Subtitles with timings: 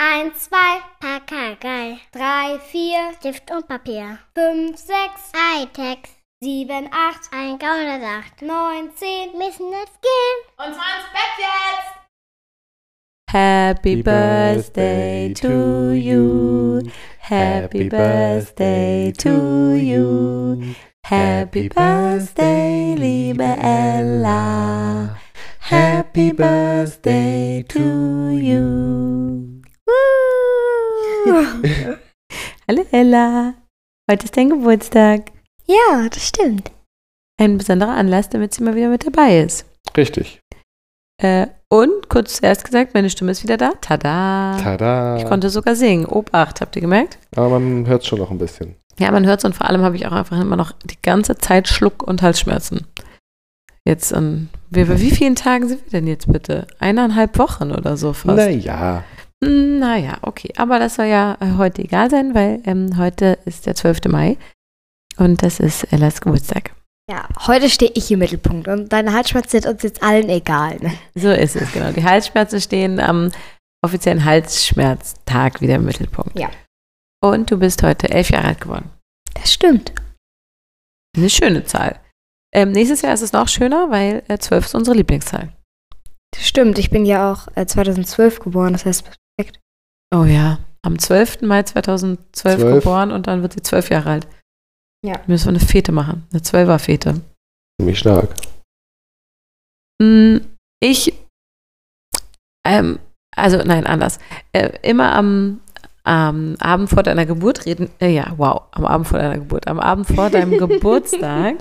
[0.00, 1.98] Eins, zwei, Pakagei.
[2.12, 4.20] Drei, vier, Stift und Papier.
[4.32, 5.98] Fünf, sechs, Hightech.
[6.40, 8.40] Sieben, acht, ein Gaunersacht.
[8.40, 10.38] Neun, zehn, müssen jetzt gehen.
[10.56, 11.98] Und zwar ins Bett jetzt!
[13.32, 16.80] Happy birthday to you.
[17.18, 20.74] Happy birthday to you.
[21.04, 25.18] Happy birthday, liebe Ella.
[25.58, 29.47] Happy birthday to you.
[32.68, 33.54] Hallo Ella.
[34.10, 35.30] Heute ist dein Geburtstag.
[35.66, 36.70] Ja, das stimmt.
[37.40, 39.64] Ein besonderer Anlass, damit sie mal wieder mit dabei ist.
[39.96, 40.40] Richtig.
[41.22, 43.72] Äh, und kurz zuerst gesagt, meine Stimme ist wieder da.
[43.80, 44.56] Tada.
[44.60, 45.16] Tada.
[45.18, 46.06] Ich konnte sogar singen.
[46.06, 47.18] Obacht, habt ihr gemerkt?
[47.36, 48.74] Aber man hört schon noch ein bisschen.
[48.98, 51.36] Ja, man hört es und vor allem habe ich auch einfach immer noch die ganze
[51.36, 52.86] Zeit Schluck- und Halsschmerzen.
[53.84, 56.66] Jetzt an, wie, bei wie vielen Tagen sind wir denn jetzt bitte?
[56.78, 58.36] Eineinhalb Wochen oder so fast.
[58.36, 59.04] Naja.
[59.40, 60.52] Naja, okay.
[60.56, 64.06] Aber das soll ja äh, heute egal sein, weil ähm, heute ist der 12.
[64.08, 64.36] Mai
[65.16, 66.72] und das ist Ellas Geburtstag.
[67.10, 70.76] Ja, heute stehe ich im Mittelpunkt und deine Halsschmerzen sind uns jetzt allen egal.
[70.80, 70.92] Ne?
[71.14, 71.90] So ist es, genau.
[71.92, 73.30] Die Halsschmerzen stehen am
[73.82, 76.38] offiziellen Halsschmerztag wieder im Mittelpunkt.
[76.38, 76.50] Ja.
[77.22, 78.90] Und du bist heute elf Jahre alt geworden.
[79.34, 79.92] Das stimmt.
[81.16, 82.00] Eine schöne Zahl.
[82.52, 85.52] Ähm, nächstes Jahr ist es noch schöner, weil äh, 12 ist unsere Lieblingszahl.
[86.32, 86.78] Das stimmt.
[86.78, 89.60] Ich bin ja auch äh, 2012 geboren, das heißt perfekt.
[90.14, 91.42] Oh ja, am 12.
[91.42, 92.74] Mai 2012 Zwölf.
[92.84, 94.28] geboren und dann wird sie zwölf Jahre alt.
[95.06, 95.20] Ja.
[95.26, 97.20] Müssen wir eine Fete machen, eine Zwölfer-Fete.
[97.80, 98.34] Ziemlich stark.
[100.02, 100.38] Mm,
[100.82, 101.12] Ich,
[102.66, 102.98] ähm,
[103.36, 104.18] also nein, anders.
[104.52, 105.60] Äh, immer am,
[106.04, 109.78] am Abend vor deiner Geburt reden, äh, ja, wow, am Abend vor deiner Geburt, am
[109.78, 111.56] Abend vor deinem Geburtstag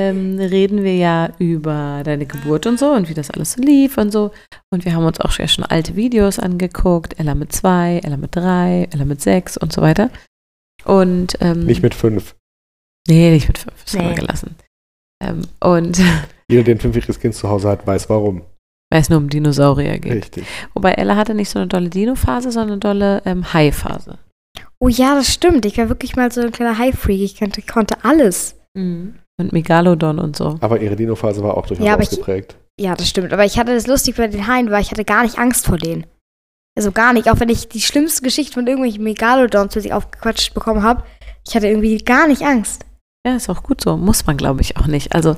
[0.00, 3.98] ähm, reden wir ja über deine Geburt und so und wie das alles so lief
[3.98, 4.30] und so.
[4.72, 8.34] Und wir haben uns auch schon- schon alte Videos angeguckt, Ella mit zwei, Ella mit
[8.34, 10.10] drei, Ella mit sechs und so weiter.
[10.84, 12.34] Und ähm, Nicht mit fünf.
[13.08, 14.14] Nee, nicht mit fünf, das haben wir Nee.
[14.20, 14.56] gelassen.
[15.22, 15.98] Ähm, und
[16.50, 18.42] Jeder, der ein fünfjähriges Kind zu Hause hat, weiß warum.
[18.90, 20.12] weil es nur um Dinosaurier geht.
[20.12, 20.44] Richtig.
[20.74, 24.18] Wobei Ella hatte nicht so eine dolle Dino-Phase, sondern eine dolle ähm, Hai-Phase.
[24.80, 25.64] Oh ja, das stimmt.
[25.66, 27.20] Ich war wirklich mal so ein kleiner High-Freak.
[27.20, 28.56] Ich konnte, konnte alles.
[29.40, 30.56] Und Megalodon und so.
[30.60, 32.56] Aber ihre Dino-Phase war auch durchaus Ja, aber ich- ausgeprägt.
[32.80, 33.32] Ja, das stimmt.
[33.32, 35.76] Aber ich hatte das lustig bei den Haien, weil ich hatte gar nicht Angst vor
[35.76, 36.06] denen.
[36.78, 37.28] Also gar nicht.
[37.30, 41.04] Auch wenn ich die schlimmste Geschichte von irgendwelchen Megalodons plötzlich aufgequatscht bekommen habe,
[41.46, 42.86] ich hatte irgendwie gar nicht Angst.
[43.26, 43.96] Ja, ist auch gut so.
[43.98, 45.14] Muss man, glaube ich, auch nicht.
[45.14, 45.36] Also,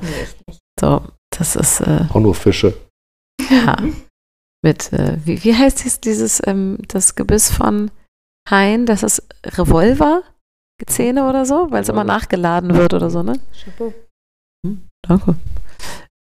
[0.79, 1.01] so,
[1.37, 2.73] das ist, äh, Auch nur Fische.
[3.49, 3.75] ja.
[4.63, 7.91] Mit, äh, wie, wie heißt dies, dieses, ähm, das Gebiss von
[8.49, 8.85] Haien?
[8.85, 10.23] Das ist Revolver?
[10.87, 11.67] Zähne oder so?
[11.69, 13.39] Weil es immer nachgeladen wird oder so, ne?
[13.63, 13.93] Chapeau.
[14.65, 15.35] Hm, danke.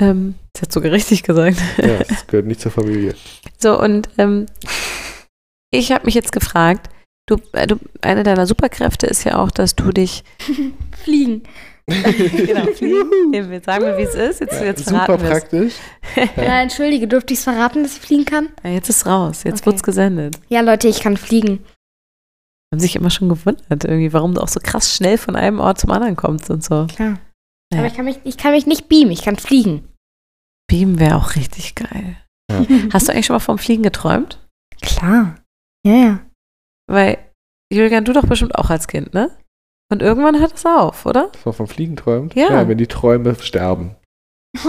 [0.00, 1.56] Ähm, das hat sogar richtig gesagt.
[1.78, 3.14] Ja, das gehört nicht zur Familie.
[3.58, 4.46] So, und ähm,
[5.72, 6.90] ich habe mich jetzt gefragt,
[7.28, 10.24] du, äh, du, eine deiner Superkräfte ist ja auch, dass du dich.
[11.04, 11.42] Fliegen.
[11.86, 13.32] genau, fliegen.
[13.52, 14.40] Jetzt sagen wir, wie es ist.
[14.40, 15.30] Jetzt, Ja, jetzt super verraten wir's.
[15.30, 15.74] praktisch.
[16.36, 18.48] Ja, entschuldige, durfte ich es verraten, dass ich fliegen kann?
[18.62, 19.42] Ja, jetzt ist raus.
[19.44, 19.66] Jetzt Okay.
[19.66, 20.38] wird's gesendet.
[20.48, 21.58] Ja, Leute, ich kann fliegen.
[22.72, 25.78] Haben sich immer schon gewundert, irgendwie, warum du auch so krass schnell von einem Ort
[25.78, 26.86] zum anderen kommst und so.
[26.86, 27.18] Klar.
[27.70, 27.78] Ja.
[27.80, 29.88] Aber ich kann, mich, ich kann mich nicht beamen, ich kann fliegen.
[30.68, 32.16] Beamen wäre auch richtig geil.
[32.50, 32.64] Ja.
[32.92, 34.38] Hast du eigentlich schon mal vom Fliegen geträumt?
[34.80, 35.36] Klar.
[35.86, 36.20] Ja, ja.
[36.90, 37.18] Weil,
[37.72, 39.36] Julian, du doch bestimmt auch als Kind, ne?
[39.90, 41.28] Und irgendwann hört es auf, oder?
[41.28, 42.34] Dass man vom Fliegen träumt?
[42.34, 42.66] Ja.
[42.66, 43.96] wenn die Träume sterben.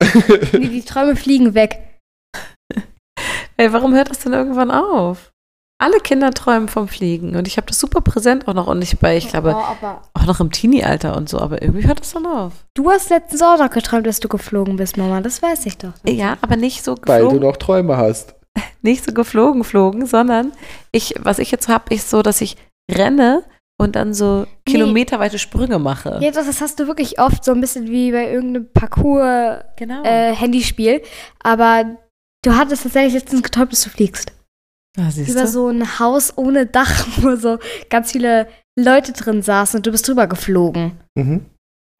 [0.52, 2.00] die, die Träume fliegen weg.
[3.58, 5.29] Ey, warum hört das denn irgendwann auf?
[5.80, 8.98] Alle Kinder träumen vom Fliegen und ich habe das super präsent auch noch und ich
[8.98, 12.12] bei, ich glaube, Oh, aber auch noch im Teenie-Alter und so, aber irgendwie hört das
[12.12, 12.52] dann auf.
[12.74, 15.20] du hast letztens auch noch geträumt, dass du geflogen bist, Mama.
[15.22, 15.92] Das weiß ich doch.
[16.06, 18.34] Ja, aber nicht so Weil du geflogen, noch Träume hast.
[18.82, 20.52] nicht so geflogen, flogen, sondern
[20.92, 22.56] ich, was ich jetzt habe, ist so, dass ich
[22.90, 23.42] renne
[23.80, 24.74] und dann so Nee.
[24.74, 26.18] kilometerweite Sprünge mache.
[26.20, 30.98] Ja, das, das hast du wirklich oft so ein bisschen wie bei irgendeinem Parcours-Handyspiel.
[30.98, 31.08] Genau.
[31.42, 31.96] aber
[32.44, 34.32] du hattest tatsächlich letztens geträumt, dass du fliegst.
[34.98, 37.58] Ah, Über so ein Haus ohne Dach, wo so
[37.88, 38.48] ganz viele
[38.78, 40.92] Leute drin saßen und du bist drüber geflogen.
[41.14, 41.46] Mhm.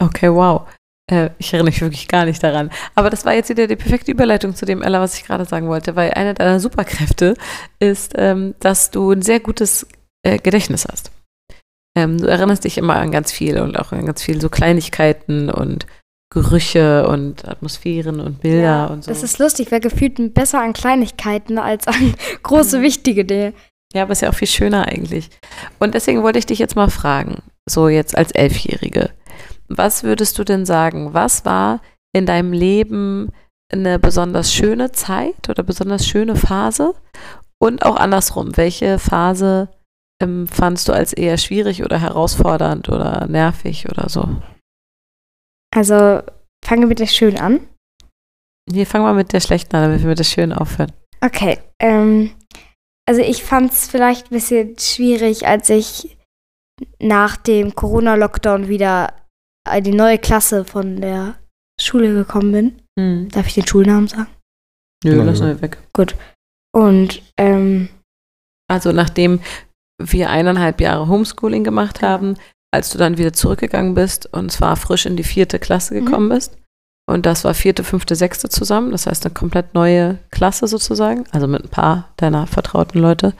[0.02, 0.66] Okay, wow.
[1.10, 2.70] Äh, ich erinnere mich wirklich gar nicht daran.
[2.94, 5.68] Aber das war jetzt wieder die perfekte Überleitung zu dem, Ella, was ich gerade sagen
[5.68, 7.34] wollte, weil eine deiner Superkräfte
[7.78, 9.86] ist, ähm, dass du ein sehr gutes
[10.22, 11.10] äh, Gedächtnis hast.
[11.96, 15.50] Ähm, du erinnerst dich immer an ganz viel und auch an ganz viel so Kleinigkeiten
[15.50, 15.86] und
[16.30, 19.10] Gerüche und Atmosphären und Bilder und so.
[19.10, 22.82] Das ist lustig, weil gefühlt besser an Kleinigkeiten als an große, Mhm.
[22.82, 23.52] wichtige Dinge.
[23.92, 25.28] Ja, aber ist ja auch viel schöner eigentlich.
[25.80, 29.10] Und deswegen wollte ich dich jetzt mal fragen, so jetzt als Elfjährige,
[29.68, 31.80] was würdest du denn sagen, was war
[32.12, 33.30] in deinem Leben
[33.72, 36.94] eine besonders schöne Zeit oder besonders schöne Phase
[37.62, 39.68] Und auch andersrum, welche Phase
[40.22, 44.28] ähm, fandst du als eher schwierig oder herausfordernd oder nervig oder so?
[45.74, 46.22] Also
[46.64, 47.66] fange mit der schön an.
[48.70, 50.92] Hier fangen wir mit der schlechten an, damit wir mit der schönen aufhören.
[51.20, 51.58] Okay.
[51.80, 52.32] Ähm,
[53.08, 56.16] also ich fand es vielleicht ein bisschen schwierig, als ich
[57.00, 59.14] nach dem Corona-Lockdown wieder
[59.70, 61.38] in die neue Klasse von der
[61.80, 62.82] Schule gekommen bin.
[62.98, 63.28] Hm.
[63.30, 64.28] Darf ich den Schulnamen sagen?
[65.04, 65.78] Nö, Nein, lass mal weg.
[66.72, 67.88] Und ähm,
[68.70, 69.40] Also nachdem
[70.00, 72.36] wir eineinhalb Jahre Homeschooling gemacht haben,
[72.72, 76.56] als du dann wieder zurückgegangen bist und zwar frisch in die vierte Klasse gekommen bist.
[77.06, 78.92] Und das war vierte, fünfte, sechste zusammen.
[78.92, 83.32] Das heißt eine komplett neue Klasse sozusagen, also mit ein paar deiner vertrauten Leute.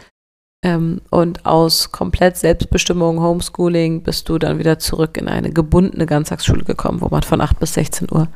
[0.65, 6.65] Ähm, und aus komplett Selbstbestimmung, Homeschooling, bist du dann wieder zurück in eine gebundene Ganztagsschule
[6.65, 8.29] gekommen, wo man von 8 bis 16 Uhr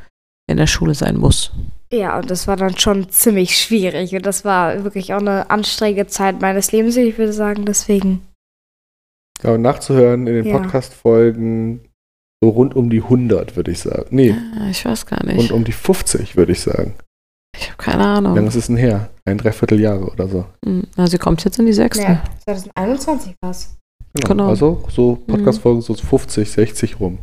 [0.47, 1.51] in der Schule sein muss.
[1.91, 4.15] ja, und das war dann schon ziemlich schwierig.
[4.15, 7.65] Und das war wirklich auch eine anstrengende Zeit meines Lebens, ich würde sagen.
[7.65, 8.23] Deswegen,
[9.45, 10.59] Aber nachzuhören in den Ja.
[10.59, 11.81] Podcast-Folgen
[12.43, 14.07] so rund um die 100, würde ich sagen.
[14.11, 15.53] Nee, Ah, Ich weiß gar rund nicht.
[15.53, 16.95] um die 50, würde ich sagen.
[17.57, 18.47] Ich habe keine Wie lange Ahnung.
[18.49, 19.11] ist es denn her?
[19.25, 20.45] Ein Dreivierteljahre oder so.
[20.65, 22.03] Hm, Na, sie kommt jetzt in die sechste.
[22.03, 23.77] ja, 2021 war es.
[24.15, 24.49] Genau.
[24.49, 27.19] Also so Podcast-Folgen so 50, 60 rum.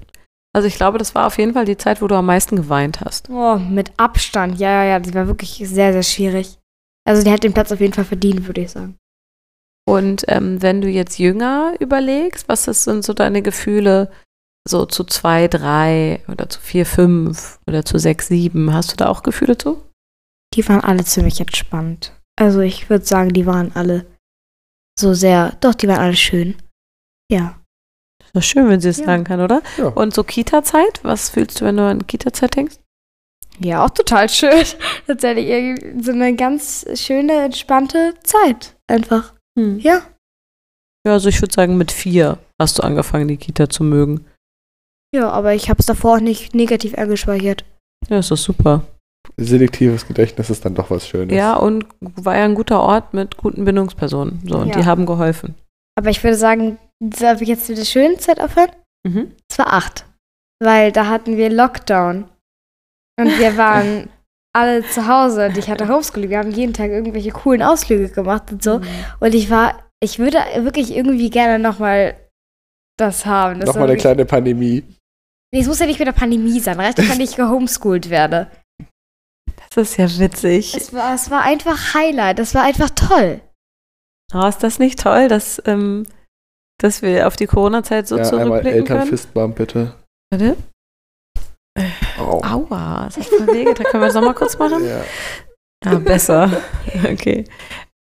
[0.54, 3.00] Also ich glaube, das war auf jeden Fall die Zeit, wo du am meisten geweint
[3.02, 3.30] hast.
[3.30, 4.60] Oh, mit Abstand.
[4.60, 6.58] Ja, ja, ja, die war wirklich sehr, sehr schwierig.
[7.08, 8.96] Also die hat den Platz auf jeden Fall verdient, würde ich sagen.
[9.88, 14.12] Und ähm, wenn du jetzt jünger überlegst, was ist, sind so deine Gefühle
[14.68, 18.74] so zu zwei, drei oder zu vier, fünf oder zu sechs, sieben?
[18.74, 19.84] Hast du da auch Gefühle zu?
[20.54, 22.14] Die waren alle ziemlich entspannt.
[22.40, 24.06] Also ich würde sagen, die waren alle
[25.00, 26.56] so sehr, doch, die waren alle schön.
[27.32, 27.58] Ja.
[28.34, 29.06] Das ist schön, wenn sie es Ja.
[29.06, 29.62] sagen kann, oder?
[29.78, 29.88] Ja.
[29.88, 31.04] Und so Kita-Zeit?
[31.04, 32.76] Was fühlst du, wenn du an Kita-Zeit denkst?
[33.60, 34.64] Ja, auch total schön.
[35.08, 38.76] Tatsächlich irgendwie so eine ganz schöne, entspannte Zeit.
[38.88, 39.34] Einfach.
[39.58, 40.02] Ja.
[41.06, 44.26] Ja, also ich würde sagen, mit vier hast du angefangen, die Kita zu mögen.
[45.14, 47.66] Ja, aber ich habe es davor auch nicht negativ eingespeichert.
[48.08, 48.84] Ja, ist doch super.
[49.38, 51.36] Selektives Gedächtnis ist dann doch was Schönes.
[51.36, 54.42] Ja, und war ja ein guter Ort mit guten Bindungspersonen.
[54.48, 54.78] So, und Ja.
[54.80, 55.56] die haben geholfen.
[55.98, 58.72] Aber ich würde sagen, darf ich jetzt mit der schönen Zeit aufhören?
[59.08, 59.32] Mhm.
[59.50, 60.06] Es war acht.
[60.64, 62.30] Weil da hatten wir Lockdown.
[63.20, 64.10] Und wir waren
[64.54, 66.30] alle zu Hause und ich hatte Homeschooling.
[66.30, 68.80] Wir haben jeden Tag irgendwelche coolen Ausflüge gemacht und so.
[68.80, 68.88] Mhm.
[69.20, 72.16] Und ich war, ich würde wirklich irgendwie gerne nochmal
[72.98, 73.60] das haben.
[73.60, 74.84] Das Nochmal eine wirklich- kleine Pandemie.
[75.54, 76.80] Nee, es muss ja nicht mit der Pandemie sein.
[76.80, 78.50] Reicht wenn ich gehomeschoolt werde.
[79.74, 80.76] Das ist ja witzig.
[80.76, 82.40] Es war, es war einfach Highlight.
[82.40, 83.42] Es war einfach toll.
[84.34, 86.06] Oh, ist das nicht toll, dass, ähm,
[86.78, 89.00] dass wir auf die Corona-Zeit so ja, einmal zurückblicken können?
[89.00, 89.94] Elternfistbump, bitte.
[91.78, 91.92] Warte.
[92.20, 92.42] Au.
[92.44, 93.86] Aua, das hat voll wehgetan.
[93.86, 94.84] Können wir das nochmal kurz machen?
[94.86, 95.02] Ja.
[95.84, 96.52] Ja, besser.
[97.12, 97.46] Okay.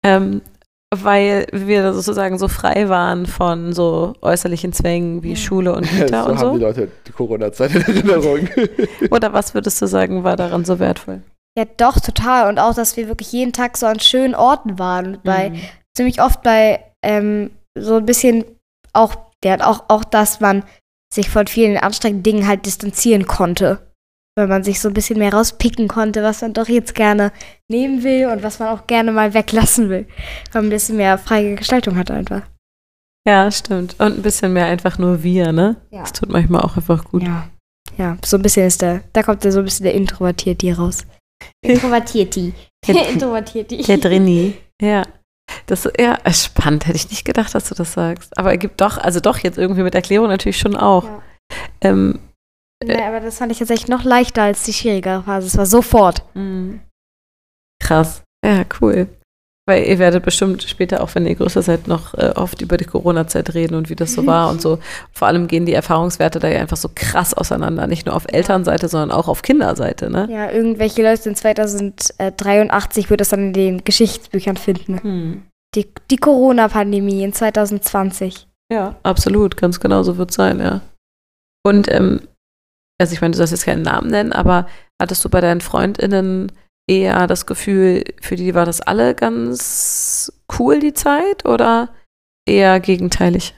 [0.04, 0.40] Ähm,
[0.94, 6.22] weil wir sozusagen so frei waren von so äußerlichen Zwängen wie Schule und so Kita
[6.22, 6.66] und haben die so.
[6.66, 8.48] Leute die Corona-Zeit in Erinnerung.
[9.10, 11.22] Oder was würdest du sagen, war daran so wertvoll?
[11.58, 12.48] Ja, doch, total.
[12.48, 15.18] Und auch, dass wir wirklich jeden Tag so an schönen Orten waren.
[15.24, 15.60] Bei, Mhm.
[15.96, 18.44] ziemlich oft bei ähm, so ein bisschen
[18.92, 20.64] auch, der auch, auch, dass man
[21.16, 23.78] sich von vielen anstrengenden Dingen halt distanzieren konnte.
[24.38, 27.32] Weil man sich so ein bisschen mehr rauspicken konnte, was man doch jetzt gerne
[27.70, 30.06] nehmen will und was man auch gerne mal weglassen will.
[30.52, 32.42] Weil man ein bisschen mehr freie Gestaltung hat einfach.
[33.26, 33.96] Ja, stimmt.
[33.98, 35.76] Und ein bisschen mehr einfach nur wir, ne?
[35.90, 36.00] Ja.
[36.00, 37.22] Das tut manchmal auch einfach gut.
[37.22, 37.48] Ja.
[37.96, 40.78] Ja, so ein bisschen ist der, da kommt ja so ein bisschen der Introvertiert hier
[40.78, 41.06] raus.
[41.64, 42.52] Introvertiert-die.
[42.86, 43.82] Der- Introvertiert-die.
[43.82, 44.54] Der Drini.
[44.82, 45.02] Ja.
[45.66, 48.36] Das ja, ist spannend, hätte ich nicht gedacht, dass du das sagst.
[48.38, 51.04] Aber er gibt doch, also doch jetzt irgendwie mit Erklärung natürlich schon auch.
[51.04, 51.22] Ja.
[51.82, 52.18] Ähm,
[52.84, 55.46] Nee, aber das fand ich tatsächlich noch leichter als die schwierigere Phase.
[55.46, 56.22] Es war sofort.
[56.34, 56.80] Mhm.
[57.82, 58.22] Krass.
[58.44, 59.08] Ja, cool.
[59.68, 62.84] Weil ihr werdet bestimmt später, auch wenn ihr größer seid, noch äh, oft über die
[62.84, 64.78] Corona-Zeit reden und wie das so war und so.
[65.12, 67.88] Vor allem gehen die Erfahrungswerte da ja einfach so krass auseinander.
[67.88, 70.28] Nicht nur auf Elternseite, sondern auch auf Kinderseite, ne?
[70.30, 75.02] Ja, irgendwelche Leute in 2083 wird es dann in den Geschichtsbüchern finden.
[75.02, 75.42] Hm.
[75.74, 78.46] Die, die Corona-Pandemie in 2020.
[78.72, 79.56] Ja, absolut.
[79.56, 80.80] Ganz genau so wird es sein, ja.
[81.64, 82.20] Und, ähm,
[83.00, 84.68] also ich meine, du sollst jetzt keinen Namen nennen, aber
[85.02, 86.52] hattest du bei deinen FreundInnen
[86.88, 91.94] eher das Gefühl, für die war das alle ganz cool, die Zeit, oder
[92.48, 93.54] eher gegenteilig?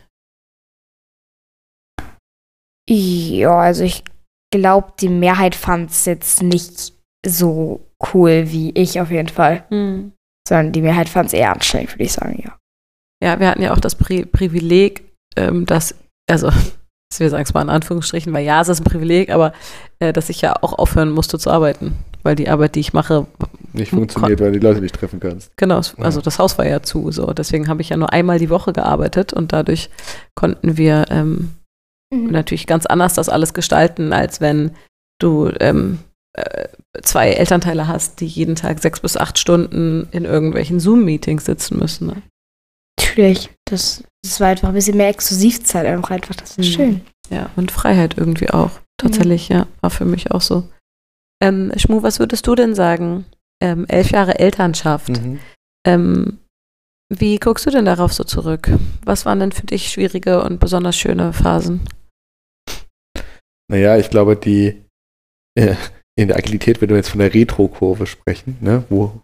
[2.89, 4.03] Ja, also ich
[4.51, 6.95] glaube, die Mehrheit fand es jetzt nicht
[7.27, 9.65] so cool wie ich auf jeden Fall.
[9.69, 10.13] Hm.
[10.47, 12.57] Sondern die Mehrheit fand es eher anstrengend, würde ich sagen, ja.
[13.23, 15.95] Ja, wir hatten ja auch das Pri Privileg, ähm, dass,
[16.31, 16.51] also,
[17.19, 19.53] wir sagen es mal in Anführungsstrichen, weil ja, es ist ein Privileg, aber
[19.99, 21.99] äh, dass ich ja auch aufhören musste zu arbeiten.
[22.23, 23.27] Weil die Arbeit, die ich mache,
[23.73, 25.57] Nicht funktioniert, weil du die Leute nicht treffen kannst.
[25.57, 27.33] Genau, also das Haus war ja zu, so.
[27.33, 29.89] Deswegen habe ich ja nur einmal die Woche gearbeitet und dadurch
[30.35, 31.51] konnten wir ähm,
[32.13, 32.31] Mhm.
[32.31, 34.71] natürlich ganz anders das alles gestalten, als wenn
[35.21, 35.99] du ähm,
[36.33, 36.69] äh,
[37.03, 42.07] zwei Elternteile hast, die jeden Tag sechs bis acht Stunden in irgendwelchen Zoom-Meetings sitzen müssen.
[42.07, 42.23] Ne?
[42.99, 43.51] Natürlich.
[43.67, 46.35] Das, das war einfach ein bisschen mehr Exklusivzeit einfach einfach.
[46.35, 46.63] Das ist Mhm.
[46.63, 47.01] schön.
[47.31, 48.71] Ja, und Freiheit irgendwie auch.
[48.97, 50.65] Tatsächlich, ja, war für mich auch so.
[51.43, 53.27] Ähm, Schmu, was würdest du denn sagen?
[53.63, 55.09] Ähm, elf Jahre Elternschaft.
[55.11, 55.41] Mhm.
[55.87, 56.39] Ähm,
[57.13, 58.71] wie guckst du denn darauf so zurück?
[59.05, 61.81] Was waren denn für dich schwierige und besonders schöne Phasen?
[63.71, 64.85] Naja, ich glaube, die
[65.59, 65.75] äh,
[66.19, 69.23] in der Agilität, wenn wir jetzt von der Retro-Kurve sprechen, ne, wo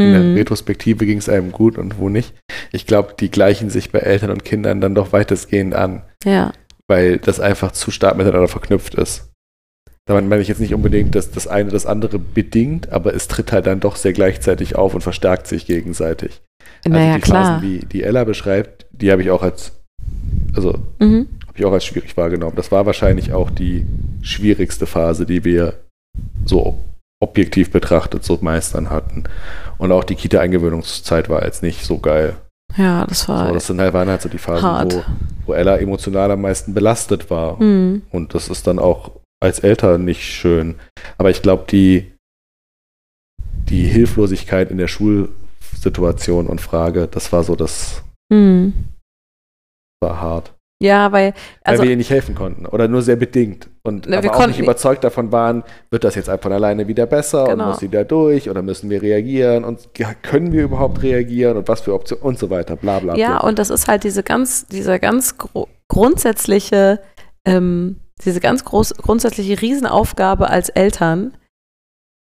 [0.00, 0.36] in der Mhm.
[0.36, 2.34] Retrospektive ging es einem gut und wo nicht.
[2.70, 6.52] Ich glaube, die gleichen sich bei Eltern und Kindern dann doch weitestgehend an, Ja,
[6.86, 9.30] weil das einfach zu stark miteinander verknüpft ist.
[10.08, 13.52] Damit meine ich jetzt nicht unbedingt, dass das eine das andere bedingt, aber es tritt
[13.52, 16.40] halt dann doch sehr gleichzeitig auf und verstärkt sich gegenseitig.
[16.86, 17.44] naja, also die klar.
[17.44, 19.72] Phasen, die, die Ella beschreibt, die habe ich auch als,
[20.56, 21.28] also Mhm.
[21.46, 22.56] habe ich auch als schwierig wahrgenommen.
[22.56, 23.86] Das war wahrscheinlich auch die
[24.22, 25.74] schwierigste Phase, die wir
[26.46, 26.78] so
[27.20, 29.24] objektiv betrachtet so meistern hatten.
[29.76, 32.36] Und auch die Kita-Eingewöhnungszeit war jetzt nicht so geil.
[32.76, 34.94] Ja, das war So, das sind halt, waren halt so die Phasen, hart.
[34.94, 35.02] wo,
[35.46, 37.60] wo Ella emotional am meisten belastet war.
[37.62, 38.02] Mhm.
[38.10, 40.76] Und das ist dann auch als Eltern nicht schön.
[41.16, 42.12] Aber ich glaube, die,
[43.68, 48.72] die Hilflosigkeit in der Schulsituation und Frage, das war so, das Mhm.
[50.02, 50.54] war hart.
[50.80, 54.12] Ja, weil, also, weil wir ihr nicht helfen konnten oder nur sehr bedingt und Ne,
[54.12, 57.46] wir aber auch konnten nicht überzeugt davon waren, wird das jetzt einfach alleine wieder besser
[57.46, 57.64] Genau.
[57.64, 61.56] und muss sie da durch oder müssen wir reagieren und ja, können wir überhaupt reagieren
[61.56, 63.48] und was für Optionen und so weiter, bla bla ja, bla.
[63.48, 65.34] und das ist halt diese ganz, dieser ganz
[65.88, 67.00] grundsätzliche,
[67.44, 71.36] ähm, diese ganz groß, grundsätzliche Riesenaufgabe als Eltern,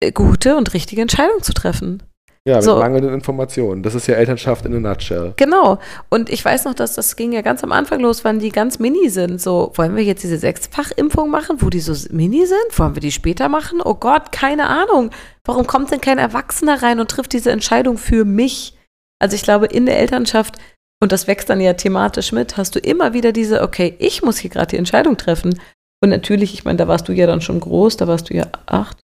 [0.01, 2.03] äh, gute und richtige Entscheidungen zu treffen.
[2.45, 2.75] ja, mit so.
[2.75, 3.83] mangelnden Informationen.
[3.83, 5.33] Das ist ja Elternschaft in a nutshell.
[5.37, 5.79] Genau.
[6.09, 8.79] Und ich weiß noch, dass das ging ja ganz am Anfang los, wann die ganz
[8.79, 9.39] mini sind.
[9.39, 12.77] So, wollen wir jetzt diese Sechsfachimpfung machen, wo die so mini sind?
[12.77, 13.79] Wollen wir die später machen?
[13.81, 15.11] Oh Gott, keine Ahnung.
[15.45, 18.77] Warum kommt denn kein Erwachsener rein und trifft diese Entscheidung für mich?
[19.19, 20.57] Also ich glaube, in der Elternschaft,
[21.03, 24.37] und das wächst dann ja thematisch mit, hast du immer wieder diese, okay, ich muss
[24.37, 25.59] hier gerade die Entscheidung treffen.
[26.01, 28.47] Und natürlich, ich meine, da warst du ja dann schon groß, da warst du ja
[28.67, 29.01] acht.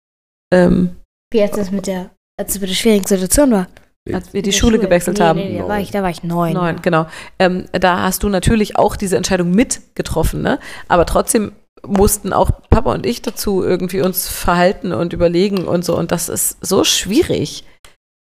[0.51, 0.95] Ähm,
[1.31, 2.09] Wie als es mit der,
[2.39, 3.67] als es mit der schwierigen Situation war.
[4.11, 5.39] als wir die der Schule gewechselt nee, haben.
[5.39, 6.53] Nee, nee, da war ich, da war ich neun.
[6.53, 7.05] Neun, genau.
[7.37, 10.59] Ähm, da hast du natürlich auch diese Entscheidung mitgetroffen, ne?
[10.87, 11.51] Aber trotzdem
[11.85, 15.95] mussten auch Papa und ich dazu irgendwie uns verhalten und überlegen und so.
[15.95, 17.65] Und das ist so schwierig,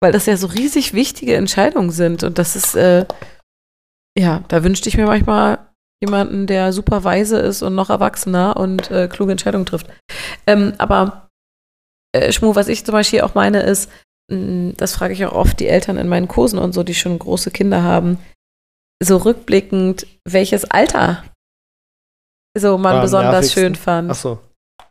[0.01, 2.23] weil das ja so riesig wichtige Entscheidungen sind.
[2.23, 3.05] Und das ist, äh,
[4.17, 5.59] ja, da wünschte ich mir manchmal
[6.03, 9.87] jemanden, der super weise ist und noch erwachsener und äh, kluge Entscheidungen trifft.
[10.47, 11.29] Ähm, aber
[12.15, 13.89] äh, Schmu, was ich zum Beispiel auch meine, ist,
[14.31, 17.19] mh, das frage ich auch oft die Eltern in meinen Kursen und so, die schon
[17.19, 18.17] große Kinder haben,
[19.03, 21.23] so rückblickend, welches Alter
[22.57, 24.11] so man am besonders schön fand.
[24.11, 24.39] Achso,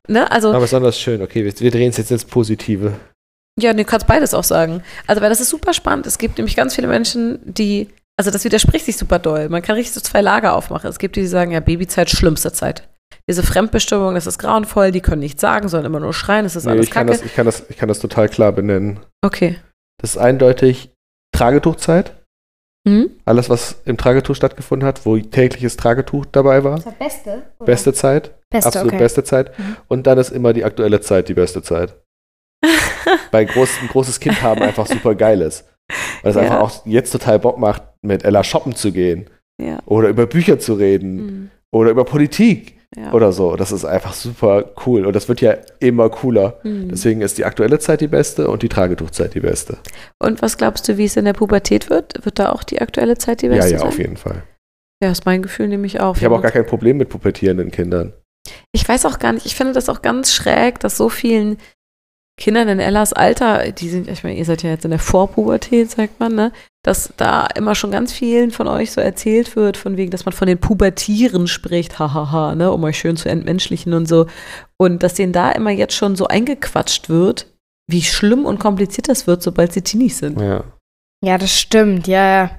[0.09, 0.29] Ne?
[0.31, 1.21] Also, aber besonders schön.
[1.23, 2.99] Okay, wir, wir drehen es jetzt ins Positive.
[3.61, 4.83] ja, du kannst beides auch sagen.
[5.07, 6.07] Also, weil das ist super spannend.
[6.07, 7.89] Es gibt nämlich ganz viele Menschen, die,
[8.21, 9.49] also das widerspricht sich super doll.
[9.49, 10.91] Man kann richtig so zwei Lager aufmachen.
[10.91, 12.87] Es gibt die, die sagen, ja, Babyzeit, schlimmste Zeit.
[13.27, 16.67] Diese Fremdbestimmung, das ist grauenvoll, die können nichts sagen, sondern immer nur schreien, das ist
[16.67, 17.19] Nee, alles ich, kann kacke.
[17.19, 19.01] das, ich, kann das, ich kann das total klar benennen.
[19.25, 19.57] okay.
[20.03, 20.91] Das ist eindeutig
[21.35, 22.13] Tragetuchzeit.
[22.87, 23.11] Hm?
[23.25, 26.77] Alles, was im Tragetuch stattgefunden hat, wo tägliches Tragetuch dabei war.
[26.77, 27.43] Das war Beste?
[27.59, 27.67] oder?
[27.67, 28.35] Beste Zeit.
[28.51, 28.99] Beste, absolut okay.
[29.03, 29.59] beste Zeit.
[29.59, 29.77] Mhm.
[29.89, 31.95] Und dann ist immer die aktuelle Zeit die beste Zeit.
[33.31, 35.67] Weil groß, ein großes Kind haben einfach super geil ist.
[36.23, 36.43] Weil es Ja.
[36.43, 39.29] einfach auch jetzt total Bock macht, mit Ella shoppen zu gehen.
[39.61, 39.79] Ja.
[39.87, 41.19] Oder über Bücher zu reden.
[41.19, 41.51] Hm.
[41.73, 42.77] Oder über Politik.
[42.97, 43.13] ja.
[43.13, 43.57] Oder so.
[43.57, 45.05] Das ist einfach super cool.
[45.07, 46.59] Und das wird ja immer cooler.
[46.63, 46.89] Hm.
[46.89, 49.79] Deswegen ist die aktuelle Zeit die beste und die Tragetuchzeit die beste.
[50.19, 52.25] Und was glaubst du, wie es in der Pubertät wird?
[52.25, 53.89] Wird da auch die aktuelle Zeit die Ja, beste ja, sein?
[53.89, 54.43] auf jeden Fall.
[55.03, 56.17] Ja, ist mein Gefühl nämlich auch.
[56.17, 58.13] Ich habe auch gar kein Problem mit pubertierenden Kindern.
[58.73, 61.59] Ich weiß auch gar nicht, ich finde das auch ganz schräg, dass so vielen
[62.39, 65.91] Kindern in Ellas Alter, die sind, ich meine, ihr seid ja jetzt in der Vorpubertät,
[65.91, 66.53] sagt man, ne?
[66.83, 70.33] Dass da immer schon ganz vielen von euch so erzählt wird, von wegen, dass man
[70.33, 74.27] von den Pubertieren spricht, hahaha, ne, um euch schön zu entmenschlichen und so.
[74.79, 77.47] Und dass denen da immer jetzt schon so eingequatscht wird,
[77.87, 80.41] wie schlimm und kompliziert das wird, sobald sie Teenies sind.
[80.41, 80.65] Ja.
[81.23, 82.51] Ja, das stimmt, ja, ja.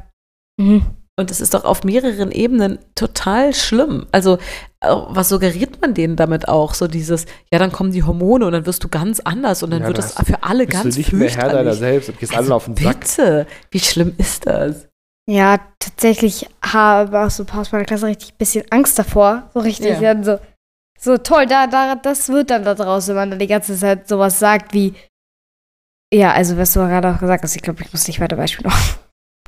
[0.59, 1.00] Mhm.
[1.21, 4.07] Und das ist doch auf mehreren Ebenen total schlimm.
[4.11, 4.35] Also,
[4.81, 6.73] äh, was suggeriert man denen damit auch?
[6.73, 9.81] So dieses, ja, dann kommen die Hormone und dann wirst du ganz anders und dann
[9.81, 12.19] Ja, wird da das für alle Bist ganz du nicht mehr Herr deiner selbst und
[12.19, 12.99] gehst Also alle auf den Sack.
[12.99, 14.87] Bitte, wie schlimm ist das?
[15.29, 19.49] Ja, tatsächlich habe auch so ein paar aus meiner Klasse richtig ein bisschen Angst davor.
[19.53, 20.21] So richtig, Ja.
[20.23, 20.39] so,
[20.99, 24.07] so toll, da, da, das wird dann da draus, wenn man dann die ganze Zeit
[24.09, 24.93] sowas sagt wie,
[26.13, 28.65] Ja, also was du gerade auch gesagt hast, ich glaube, ich muss nicht weiter Beispiel
[28.67, 28.77] noch.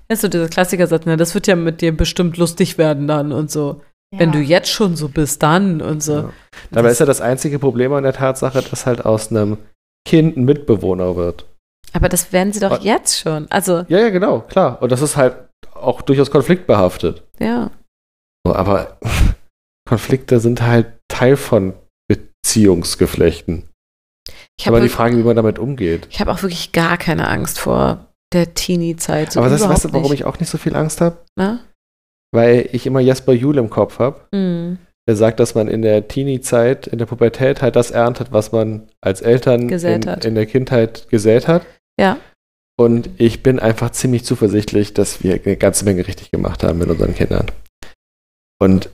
[0.07, 1.17] Das ist so dieser Klassikersatz, ne?
[1.17, 3.81] Das wird ja mit dir bestimmt lustig werden dann und so.
[4.15, 6.13] Wenn du jetzt schon so bist, dann und so.
[6.17, 6.33] Ja.
[6.69, 9.57] Dabei ist ja das einzige Problem an der Tatsache, dass halt aus einem
[10.07, 11.45] Kind ein Mitbewohner wird.
[11.93, 13.47] Aber das werden sie doch Und- jetzt schon.
[13.49, 14.79] Also, Ja, ja, genau, klar.
[14.83, 15.35] Und das ist halt
[15.73, 17.23] auch durchaus konfliktbehaftet.
[17.39, 17.71] ja.
[18.45, 18.97] Aber
[19.89, 21.73] Konflikte sind halt Teil von
[22.07, 23.69] Beziehungsgeflechten.
[24.59, 26.07] Ich habe Aber die Frage, wie man damit umgeht.
[26.11, 29.33] ich hab auch wirklich gar keine Angst vor der Teenie-Zeit.
[29.33, 30.21] So Aber das, weißt du, warum nicht.
[30.21, 31.17] ich auch nicht so viel Angst habe?
[32.31, 34.21] Weil ich immer Jesper Juhl im Kopf habe.
[34.33, 34.77] Hm.
[35.07, 38.89] Der sagt, dass man in der Teenie-Zeit, in der Pubertät halt das erntet, was man
[39.01, 41.65] als Eltern in, in der Kindheit gesät hat.
[41.99, 42.17] Ja.
[42.79, 46.89] Und ich bin einfach ziemlich zuversichtlich, dass wir eine ganze Menge richtig gemacht haben mit
[46.89, 47.47] unseren Kindern.
[48.59, 48.89] Und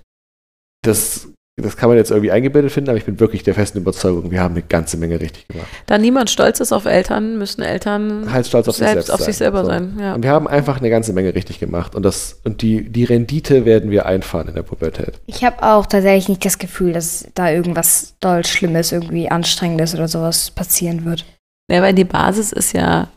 [0.81, 1.29] das,
[1.61, 4.41] das kann man jetzt irgendwie eingebildet finden, aber ich bin wirklich der festen Überzeugung, wir
[4.41, 5.67] haben eine ganze Menge richtig gemacht.
[5.85, 9.25] Da niemand stolz ist auf Eltern, müssen Eltern Halt stolz auf sich selbst selbst auf
[9.25, 9.69] sich selber So.
[9.69, 9.97] sein.
[9.99, 10.15] Ja.
[10.15, 11.95] Und wir haben einfach eine ganze Menge richtig gemacht.
[11.95, 15.19] Und, das, und die, die Rendite werden wir einfahren in der Pubertät.
[15.27, 20.07] Ich habe auch tatsächlich nicht das Gefühl, dass da irgendwas doll Schlimmes, irgendwie Anstrengendes oder
[20.07, 21.25] sowas passieren wird.
[21.71, 23.09] Ja, weil die Basis ist ja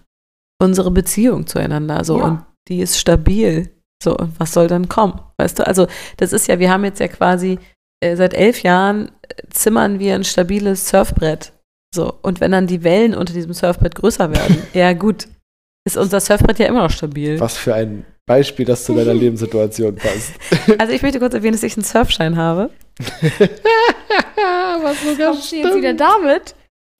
[0.61, 2.05] unsere Beziehung zueinander.
[2.05, 2.25] So, Ja.
[2.25, 3.71] und die ist stabil.
[4.03, 5.21] So, und was soll dann kommen?
[5.39, 7.59] Weißt du, also das ist ja, wir haben jetzt ja quasi
[8.02, 9.11] äh, seit elf Jahren
[9.50, 11.52] zimmern wir ein stabiles Surfbrett.
[11.94, 15.28] So, und wenn dann die Wellen unter diesem Surfbrett größer werden, ja gut,
[15.87, 17.38] ist unser Surfbrett ja immer noch stabil.
[17.40, 20.32] Was für ein Beispiel, das zu deiner Lebenssituation passt.
[20.78, 22.71] Also ich möchte kurz erwähnen, dass ich einen Surfschein habe.
[24.82, 26.54] Was sogar damit?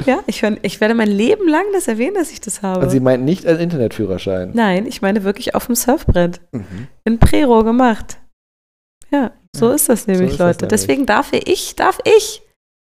[0.05, 2.85] Ja, ich, hör- ich werde mein Leben lang das erwähnen, dass ich das habe.
[2.85, 4.51] Und sie meint nicht einen Internetführerschein.
[4.53, 6.41] Nein, ich meine wirklich auf dem Surfbrett.
[6.53, 6.89] Mhm.
[7.05, 8.19] in Prero gemacht.
[9.13, 10.65] Ja, so ist das nämlich, ist das Leute.
[10.65, 10.81] nämlich.
[10.81, 12.43] Deswegen darf ich, darf ich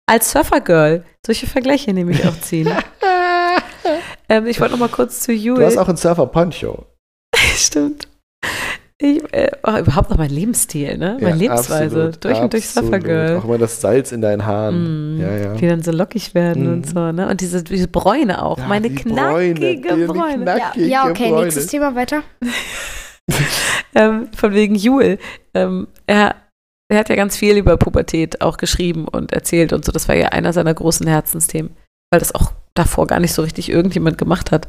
[0.10, 2.70] als Surfergirl solche Vergleiche nämlich auch ziehen.
[4.30, 5.60] ähm, ich wollte noch mal kurz zu Jule.
[5.62, 6.86] Du hast auch einen Surfer-Poncho.
[7.56, 8.08] Stimmt.
[9.00, 11.18] Ich, äh, oh, überhaupt noch mein Lebensstil, ne?
[11.22, 11.84] Meine Ja, Lebensweise.
[12.08, 12.68] absolut, durch und durch.
[12.68, 13.38] Surfergirl.
[13.38, 15.18] Auch immer das Salz in deinen Haaren.
[15.18, 15.54] Mm, Ja, ja.
[15.54, 16.74] Die dann so lockig werden Mm.
[16.74, 17.30] und so, ne?
[17.30, 18.58] Und diese, diese Bräune auch.
[18.58, 20.46] Ja, meine knackige Bräune, Bräune.
[20.46, 21.44] Ja, Knackige ja, okay, Bräune.
[21.44, 22.24] nächstes Thema weiter.
[23.96, 25.20] ähm, von wegen Jule.
[25.54, 26.36] Ähm, er,
[26.90, 29.92] er hat ja ganz viel über Pubertät auch geschrieben und erzählt und so.
[29.92, 31.76] Das war ja einer seiner großen Herzensthemen,
[32.12, 34.68] weil das auch davor gar nicht so richtig irgendjemand gemacht hat.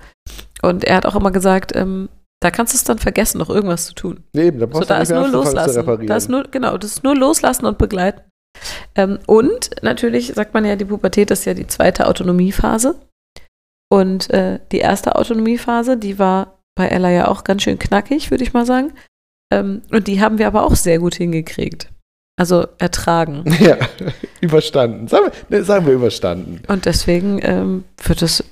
[0.63, 2.09] Und er hat auch immer gesagt, ähm,
[2.41, 4.25] da kannst du es dann vergessen, noch irgendwas zu tun.
[4.33, 6.07] Nee, da So, brauchst da du ist nicht mehr nur loslassen.
[6.07, 8.23] Da ist nur, genau, das ist nur loslassen und begleiten.
[8.95, 12.97] Ähm, und natürlich sagt man ja, die Pubertät ist ja die zweite Autonomiephase.
[13.91, 18.45] Und äh, die erste Autonomiephase, die war bei Ella ja auch ganz schön knackig, würde
[18.45, 18.93] ich mal sagen.
[19.53, 21.89] Ähm, und die haben wir aber auch sehr gut hingekriegt.
[22.39, 23.45] Also ertragen.
[23.61, 23.77] ja,
[24.41, 25.09] überstanden.
[25.09, 26.63] Sagen wir, ne, sagen wir überstanden.
[26.69, 28.45] Und deswegen ähm, wird es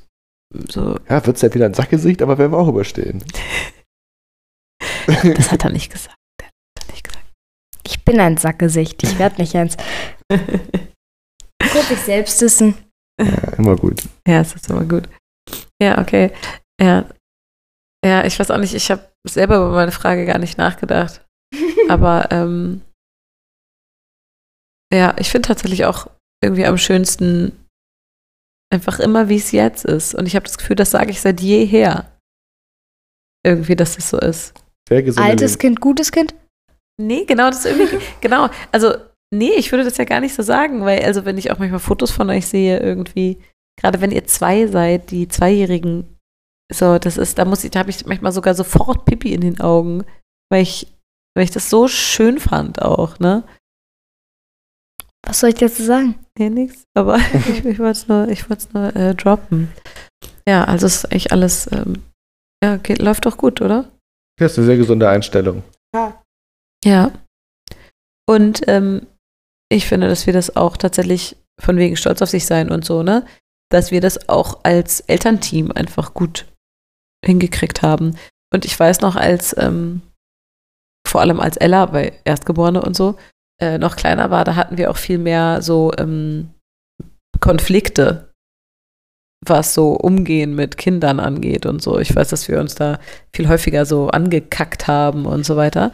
[0.69, 3.25] so, Ja, wird es ja wieder ein Sackgesicht, aber werden wir auch überstehen.
[5.07, 6.17] das hat er nicht gesagt.
[6.41, 7.25] Der hat er nicht gesagt.
[7.87, 9.03] Ich bin ein Sackgesicht.
[9.05, 9.77] Ich werde nicht eins.
[10.29, 10.41] Guck
[11.91, 12.75] ich selbst wissen.
[13.21, 14.03] Ja, immer gut.
[14.27, 15.09] Ja, es ist immer gut.
[15.81, 16.33] Ja, okay.
[16.81, 17.07] Ja,
[18.05, 21.25] ja ich weiß auch nicht, ich habe selber über meine Frage gar nicht nachgedacht.
[21.89, 22.83] Aber ähm,
[24.93, 26.09] ja, ich finde tatsächlich auch
[26.43, 27.53] irgendwie am schönsten
[28.73, 30.15] einfach immer, wie es jetzt ist.
[30.15, 32.11] Und ich habe das Gefühl, das sage ich seit jeher.
[33.45, 34.55] Irgendwie, dass es so ist.
[34.89, 35.61] Sehr gesunde Altes Leben.
[35.61, 36.35] Kind, gutes Kind.
[37.01, 38.95] Nee, genau, das ist irgendwie, genau, also,
[39.33, 41.81] nee, ich würde das ja gar nicht so sagen, weil, also, wenn ich auch manchmal
[41.81, 43.39] Fotos von euch sehe, irgendwie,
[43.79, 46.17] gerade wenn ihr zwei seid, die Zweijährigen,
[46.73, 49.61] so, das ist, da muss ich, da habe ich manchmal sogar sofort Pipi in den
[49.61, 50.05] Augen,
[50.51, 50.93] weil ich,
[51.37, 53.45] weil ich das so schön fand auch, ne?
[55.27, 56.15] Was soll ich dazu sagen?
[56.39, 59.73] Nee, nix, aber ich, ich wollte es nur, ich wollte es nur äh, droppen.
[60.49, 62.05] Ja, also es ist eigentlich alles, ähm,
[62.63, 63.91] ja, geht, läuft doch gut, oder?
[64.39, 65.65] Das ist eine sehr gesunde Einstellung.
[66.85, 67.11] Ja.
[68.29, 69.07] Und ähm,
[69.69, 73.03] ich finde, dass wir das auch tatsächlich von wegen stolz auf sich sein und so,
[73.03, 73.27] ne?
[73.71, 76.47] Dass wir das auch als Elternteam einfach gut
[77.25, 78.17] hingekriegt haben.
[78.53, 80.03] Und ich weiß noch, als ähm,
[81.07, 83.17] vor allem als Ella bei Erstgeborene und so
[83.61, 86.51] äh, noch kleiner war, da hatten wir auch viel mehr so ähm,
[87.41, 88.33] Konflikte,
[89.45, 91.99] was so Umgehen mit Kindern angeht und so.
[91.99, 92.99] Ich weiß, dass wir uns da
[93.35, 95.93] viel häufiger so angekackt haben und so weiter.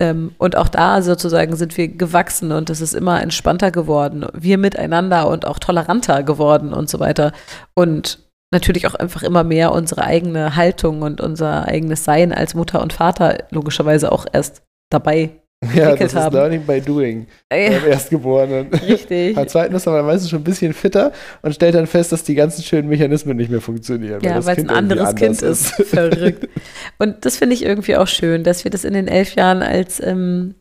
[0.00, 4.26] Ähm, und auch da sozusagen sind wir gewachsen und es ist immer entspannter geworden.
[4.34, 7.32] Wir miteinander und auch toleranter geworden und so weiter.
[7.74, 8.18] Und
[8.52, 12.92] natürlich auch einfach immer mehr unsere eigene Haltung und unser eigenes Sein als Mutter und
[12.92, 15.40] Vater logischerweise auch erst dabei
[15.74, 16.34] Ja, das ist haben.
[16.34, 18.66] Learning by Doing Äh, beim Erstgeborenen.
[18.72, 19.34] Richtig.
[19.34, 22.34] Beim zweiten ist man meistens schon ein bisschen fitter und stellt dann fest, dass die
[22.34, 24.20] ganzen schönen Mechanismen nicht mehr funktionieren.
[24.22, 25.88] Ja, weil es ein anderes Kind anders ist.
[25.88, 26.48] Verrückt.
[26.98, 30.00] Und das finde ich irgendwie auch schön, dass wir das in den elf Jahren als,
[30.00, 30.54] ähm,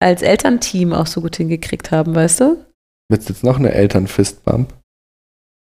[0.00, 2.64] als Elternteam auch so gut hingekriegt haben, weißt du?
[3.10, 4.72] Willst du jetzt noch eine Eltern-Fistbump?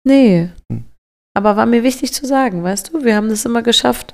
[0.06, 0.50] Nee.
[0.72, 0.86] Hm.
[1.34, 3.06] Aber war mir wichtig zu sagen, weißt du?
[3.06, 4.14] Wir haben das immer geschafft,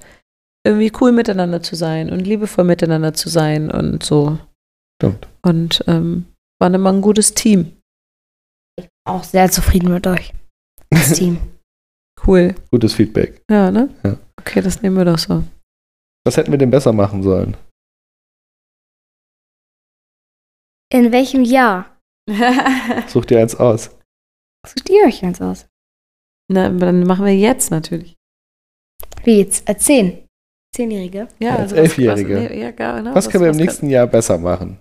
[0.66, 4.38] irgendwie cool miteinander zu sein und liebevoll miteinander zu sein und so.
[5.02, 5.28] Stimmt.
[5.44, 6.26] Und ähm,
[6.60, 7.78] waren immer ein gutes Team.
[9.08, 10.34] Auch sehr zufrieden mit euch.
[10.90, 11.38] Das Team.
[12.26, 12.56] Cool.
[12.72, 13.44] Gutes Feedback.
[13.50, 13.94] Ja, ne?
[14.04, 14.18] Ja.
[14.40, 15.44] Okay, das nehmen wir doch so.
[16.26, 17.56] Was hätten wir denn besser machen sollen?
[20.92, 21.96] In welchem Jahr
[23.08, 23.92] Such dir eins aus.
[24.66, 25.68] sucht ihr euch eins aus?
[26.52, 28.16] Na, aber dann machen wir jetzt natürlich.
[29.24, 29.68] Wie jetzt?
[29.70, 30.26] Als zehn.
[30.76, 31.28] Zehnjährige?
[31.40, 32.36] Ja, Als also was- Elfjährige.
[32.36, 34.80] Was, nee, ja, genau, Was können wir im was kann- nächsten Jahr besser machen?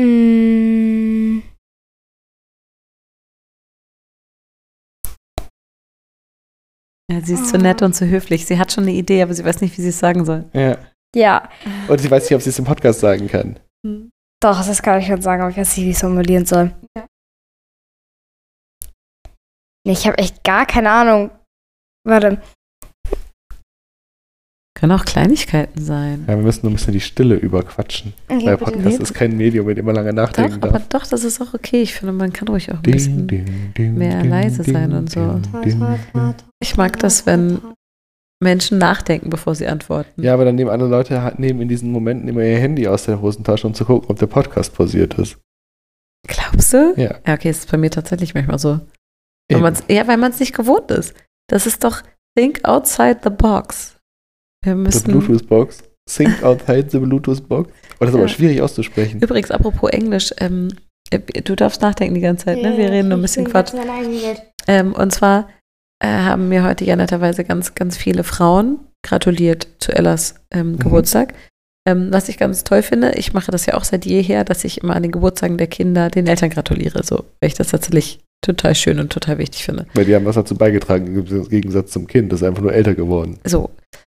[0.00, 1.40] Mm,
[7.10, 8.46] Ja, sie ist zu nett und zu höflich.
[8.46, 10.48] Sie hat schon eine Idee, aber sie weiß nicht, wie sie es sagen soll.
[10.54, 10.78] Ja.
[11.14, 11.50] ja,
[11.88, 13.60] Und ich weiß nicht, ob sie es im Podcast sagen kann.
[14.42, 16.72] doch, das kann ich schon sagen, aber ich weiß nicht, wie ich es formulieren soll.
[16.96, 17.06] Ja.
[19.86, 21.30] Nee, ich habe echt gar keine Ahnung.
[22.06, 22.40] Warte.
[24.82, 26.24] Können auch Kleinigkeiten sein.
[26.26, 28.14] Ja, wir müssen nur ein bisschen die Stille überquatschen.
[28.28, 28.72] Okay, Weil bitte.
[28.72, 30.88] Podcast ist kein Medium, mit dem man lange nachdenken Doch, aber darf.
[30.88, 31.82] doch, das ist auch okay.
[31.82, 33.28] Ich finde, man kann ruhig auch ein bisschen.
[33.78, 35.40] mehr leise sein und so.
[36.58, 37.60] Ich mag das, wenn
[38.42, 40.20] Menschen nachdenken, bevor sie antworten.
[40.20, 43.22] Ja, aber dann nehmen andere Leute nehmen in diesen Momenten immer ihr Handy aus der
[43.22, 45.38] Hosentasche, um zu gucken, ob der Podcast pausiert ist.
[46.26, 46.94] Glaubst du?
[46.96, 47.20] Ja.
[47.24, 48.80] Ja, okay, ist bei mir tatsächlich manchmal so.
[49.48, 51.14] Weil ja, weil man es nicht gewohnt ist.
[51.48, 52.02] Das ist doch
[52.36, 53.96] Think outside the box.
[54.62, 55.04] Wir The müssen.
[55.12, 55.82] Bluetooth-Box.
[56.08, 57.68] Sync outside the Bluetooth-Box.
[57.70, 58.28] Oh, das ist aber Ja.
[58.28, 59.20] schwierig auszusprechen.
[59.20, 60.68] Übrigens, apropos Englisch, ähm,
[61.10, 62.76] äh, du darfst nachdenken die ganze Zeit, ne?
[62.76, 63.72] Wir reden nur ein bisschen Quatsch.
[64.66, 65.48] Ähm, und zwar
[66.02, 70.78] äh, haben mir heute ja netterweise ganz, ganz viele Frauen gratuliert zu Ellas ähm, Mhm.
[70.78, 71.34] Geburtstag.
[71.86, 74.82] Ähm, was ich ganz toll finde, ich mache das ja auch seit jeher, dass ich
[74.82, 78.74] immer an den Geburtstagen der Kinder den Eltern gratuliere, so, weil ich das tatsächlich total
[78.76, 79.86] schön und total wichtig finde.
[79.94, 82.30] Weil die haben was dazu beigetragen, im Gegensatz zum Kind.
[82.32, 83.38] Das ist einfach nur älter geworden.
[83.44, 83.70] So.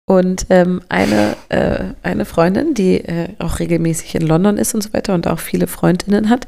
[0.07, 4.93] Und ähm, eine, äh, eine Freundin, die äh, auch regelmäßig in London ist und so
[4.93, 6.47] weiter und auch viele Freundinnen hat,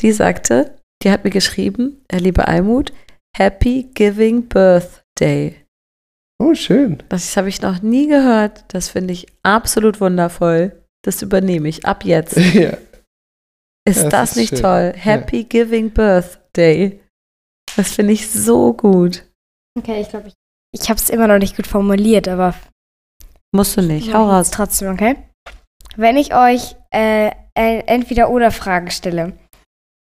[0.00, 2.92] die sagte, die hat mir geschrieben, äh, liebe Almut,
[3.36, 5.56] Happy Giving Birthday.
[6.40, 7.02] Oh, schön.
[7.08, 8.64] Das habe ich noch nie gehört.
[8.68, 10.72] Das finde ich absolut wundervoll.
[11.02, 12.36] Das übernehme ich ab jetzt.
[12.54, 12.76] ja.
[13.88, 14.60] Ist Ja, das das ist nicht schön.
[14.62, 14.92] toll?
[14.96, 17.00] Happy Giving Birthday.
[17.76, 19.24] Das finde ich so gut.
[19.78, 20.34] Okay, ich glaube, ich,
[20.72, 22.54] ich habe es immer noch nicht gut formuliert, aber
[23.52, 24.12] Musst du nicht.
[24.12, 24.50] Hau raus.
[24.50, 25.16] Trotzdem, okay?
[25.96, 29.32] Wenn ich euch äh, entweder oder Fragen stelle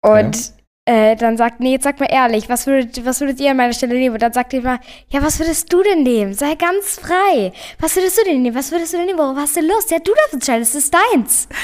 [0.02, 0.52] und
[0.84, 3.72] äh, dann sagt, nee, jetzt sag mal ehrlich, was würdet, was würdet ihr an meiner
[3.72, 4.14] Stelle nehmen?
[4.14, 6.34] Und dann sagt ihr mal, ja, was würdest du denn nehmen?
[6.34, 7.52] Sei ganz frei.
[7.78, 8.56] Was würdest du denn nehmen?
[8.56, 9.18] Was würdest du denn nehmen?
[9.18, 9.90] Worauf hast du Lust?
[9.90, 11.48] Ja, du darfst entscheiden, es ist deins.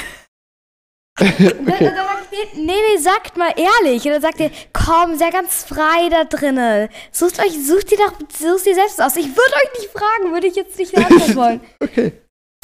[1.21, 1.91] Okay.
[2.55, 4.03] nee, nee, sagt mal ehrlich.
[4.05, 6.89] Und dann sagt ihr, komm, sei ganz frei da drinnen.
[7.11, 9.15] Sucht euch, sucht ihr doch, sucht ihr selbst aus.
[9.15, 11.61] Ich würde euch nicht fragen, würde ich jetzt nicht eine Antwort wollen.
[11.81, 12.11] Okay.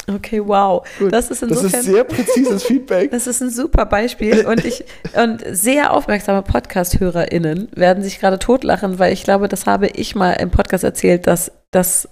[0.08, 0.86] Okay, wow.
[1.00, 1.12] Gut.
[1.12, 1.80] Das ist Das insofern.
[1.80, 3.10] ist sehr präzises Feedback.
[3.16, 4.84] Das ist ein super Beispiel und ich
[5.16, 10.32] und sehr aufmerksame Podcast-HörerInnen werden sich gerade totlachen, weil ich glaube, das habe ich mal
[10.34, 12.08] im Podcast erzählt, dass das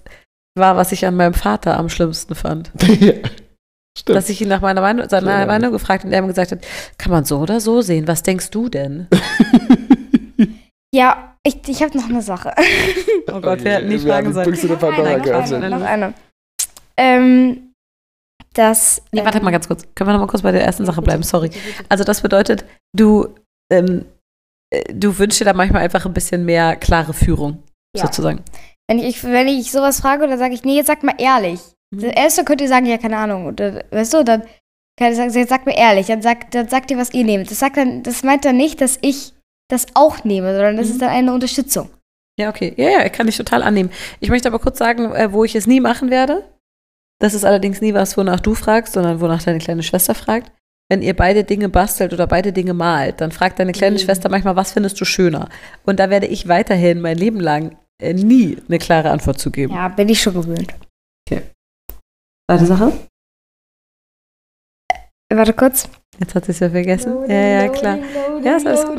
[0.56, 2.72] war, was ich an meinem Vater am schlimmsten fand.
[3.00, 3.12] ja.
[3.96, 4.16] Stimmt.
[4.16, 6.66] Dass ich ihn nach meiner Meinung, seiner Schön, Meinung gefragt und er mir gesagt hat,
[6.98, 8.08] kann man so oder so sehen?
[8.08, 9.08] Was denkst du denn?
[10.94, 12.54] Ja, ich, ich habe noch eine Sache.
[13.32, 14.50] Oh Gott, wir hätten nie Wir fragen die sollen.
[14.50, 16.14] Büchse der Noch eine, noch eine, noch eine.
[16.96, 17.72] Ähm,
[18.52, 19.02] das.
[19.10, 19.82] Nee, warte ähm, mal ganz kurz.
[19.94, 21.22] Können wir noch mal kurz bei der ersten Sache bleiben?
[21.24, 21.50] Sorry.
[21.88, 23.34] Also das bedeutet, du,
[23.72, 24.04] ähm,
[24.70, 27.62] äh, du wünschst dir da manchmal einfach ein bisschen mehr klare Führung,
[27.96, 28.06] Ja.
[28.06, 28.42] sozusagen.
[28.88, 31.60] Wenn ich, wenn ich sowas frage, dann sage ich, nee, jetzt sag mal ehrlich.
[31.96, 32.12] Mhm.
[32.14, 33.46] Erste könnt ihr sagen, ja, keine Ahnung.
[33.46, 34.42] Oder, weißt du, dann
[34.98, 37.50] kann ich sagen, jetzt sagt mir ehrlich, dann sagt, dann sagt ihr, was ihr nehmt.
[37.50, 39.32] Das, sagt dann, das meint dann nicht, dass ich
[39.70, 40.92] das auch nehme, sondern das Mhm.
[40.92, 41.88] ist dann eine Unterstützung.
[42.38, 42.74] Ja, okay.
[42.76, 43.90] Ja, ja, kann ich total annehmen.
[44.20, 46.42] Ich möchte aber kurz sagen, äh, wo ich es nie machen werde.
[47.20, 50.50] Das ist allerdings nie was, wonach du fragst, sondern wonach deine kleine Schwester fragt.
[50.90, 54.00] Wenn ihr beide Dinge bastelt oder beide Dinge malt, dann fragt deine kleine Mhm.
[54.00, 55.48] Schwester manchmal, was findest du schöner?
[55.84, 59.72] Und da werde ich weiterhin mein Leben lang äh, nie eine klare Antwort zu geben.
[59.74, 60.74] Ja, bin ich schon gewöhnt.
[62.50, 62.92] Zweite Sache?
[65.32, 65.88] Warte kurz.
[66.20, 67.12] Jetzt hat sie es ja vergessen.
[67.28, 67.98] Ja, ja, klar.
[68.44, 68.98] Ja, ist alles gut.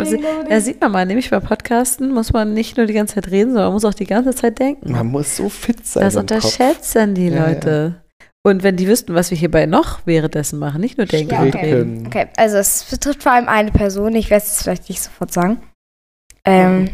[0.49, 3.51] Ja, sieht man mal, nämlich beim Podcasten muss man nicht nur die ganze Zeit reden,
[3.51, 4.91] sondern man muss auch die ganze Zeit denken.
[4.91, 6.03] Man muss so fit sein.
[6.03, 6.31] Das im Kopf.
[6.36, 7.47] unterschätzen die Ja, ja.
[7.47, 8.01] Leute.
[8.43, 11.55] Und wenn die wüssten, was wir hierbei noch währenddessen machen, nicht nur denken Ja, und
[11.55, 11.73] okay.
[11.73, 12.08] reden.
[12.08, 14.13] Okay, also es betrifft vor allem eine Person.
[14.15, 15.62] Ich werde es vielleicht nicht sofort sagen.
[16.43, 16.89] Ähm.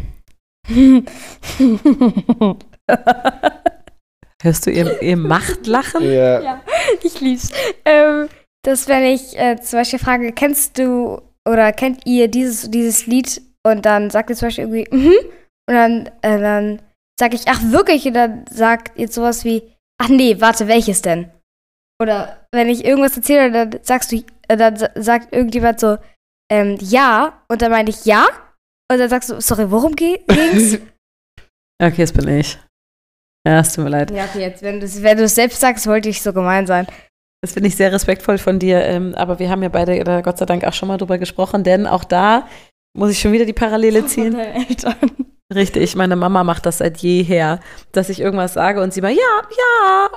[4.41, 6.01] Hörst du ihr, ihr Machtlachen?
[6.11, 6.61] Ja.
[7.03, 7.51] ich lieb's.
[7.85, 8.27] Ähm,
[8.63, 13.41] dass wenn ich äh, zum Beispiel frage, kennst du oder kennt ihr dieses, dieses Lied?
[13.63, 15.13] Und dann sagt ihr zum Beispiel irgendwie, mhm.
[15.69, 16.81] Und dann, äh, dann
[17.19, 18.05] sag ich, ach wirklich?
[18.07, 19.61] Und dann sagt ihr sowas wie,
[20.01, 21.29] ach nee, warte, welches denn?
[22.01, 25.97] Oder wenn ich irgendwas erzähle, dann sagst du, äh, dann sa- sagt irgendjemand so,
[26.51, 27.41] ähm, ja.
[27.47, 28.25] Und dann meine ich ja.
[28.91, 30.77] Und dann sagst du, sorry, worum ging's?
[31.83, 32.59] Okay, das bin ich.
[33.47, 34.11] Ja, es tut mir leid.
[34.11, 36.85] ja, okay, jetzt, wenn du es selbst sagst, wollte ich so gemein sein.
[37.41, 38.83] Das finde ich sehr respektvoll von dir.
[38.85, 41.63] Ähm, aber wir haben ja beide da Gott sei Dank auch schon mal drüber gesprochen,
[41.63, 42.47] denn auch da
[42.95, 44.37] muss ich schon wieder die Parallele ziehen.
[44.37, 44.95] Eltern.
[45.53, 47.59] Richtig, meine Mama macht das seit jeher,
[47.91, 50.09] dass ich irgendwas sage und sie mal, ja, ja.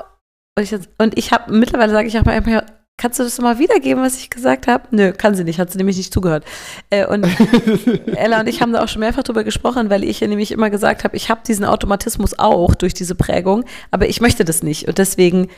[0.56, 2.64] Und ich, und ich habe, mittlerweile sage ich auch mal, immer,
[3.04, 4.84] kannst du das mal wiedergeben, was ich gesagt habe?
[4.90, 6.42] Nö, kann sie nicht, hat sie nämlich nicht zugehört.
[6.88, 7.24] Äh, und
[8.16, 10.70] Ella und ich haben da auch schon mehrfach drüber gesprochen, weil ich ja nämlich immer
[10.70, 14.88] gesagt habe, ich habe diesen Automatismus auch durch diese Prägung, aber ich möchte das nicht.
[14.88, 15.48] Und deswegen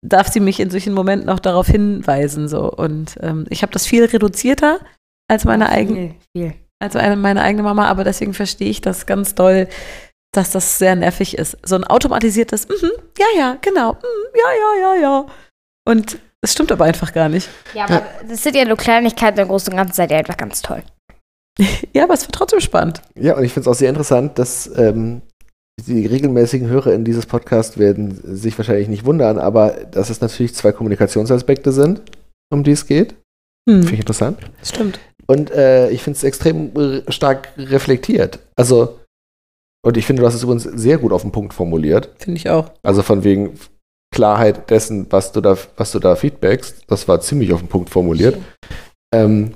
[0.00, 2.48] darf sie mich in solchen Momenten auch darauf hinweisen.
[2.48, 2.72] So.
[2.72, 4.80] Und ähm, ich habe das viel reduzierter
[5.28, 6.54] als meine eigene Viel, viel.
[6.82, 9.68] als eine, meine eigene Mama, aber deswegen verstehe ich das ganz doll,
[10.34, 11.58] dass das sehr nervig ist.
[11.66, 13.98] So ein automatisiertes, mhm, ja, ja, genau, mhm,
[14.34, 15.26] ja, ja, ja, ja.
[15.86, 17.48] Und es stimmt aber einfach gar nicht.
[17.74, 20.62] Ja, aber das sind ja nur Kleinigkeiten, im Großen und Ganzen seid ihr einfach ganz
[20.62, 20.82] toll.
[21.92, 23.02] Ja, aber es wird trotzdem spannend.
[23.14, 25.20] Ja, und ich finde es auch sehr interessant, dass ähm,
[25.86, 30.54] die regelmäßigen Hörer in dieses Podcast werden sich wahrscheinlich nicht wundern, aber dass es natürlich
[30.54, 32.00] zwei Kommunikationsaspekte sind,
[32.50, 33.14] um die es geht.
[33.68, 34.38] Hm, Finde ich interessant.
[34.62, 34.98] stimmt.
[35.26, 38.40] Und äh, ich finde es extrem stark reflektiert.
[38.56, 38.98] Also,
[39.84, 42.10] und ich finde, du hast es übrigens sehr gut auf den Punkt formuliert.
[42.18, 42.70] Finde ich auch.
[42.82, 43.58] Also von wegen
[44.12, 47.90] Klarheit dessen, was du da, was du da feedbackst, das war ziemlich auf den Punkt
[47.90, 48.38] formuliert.
[49.12, 49.54] Ähm,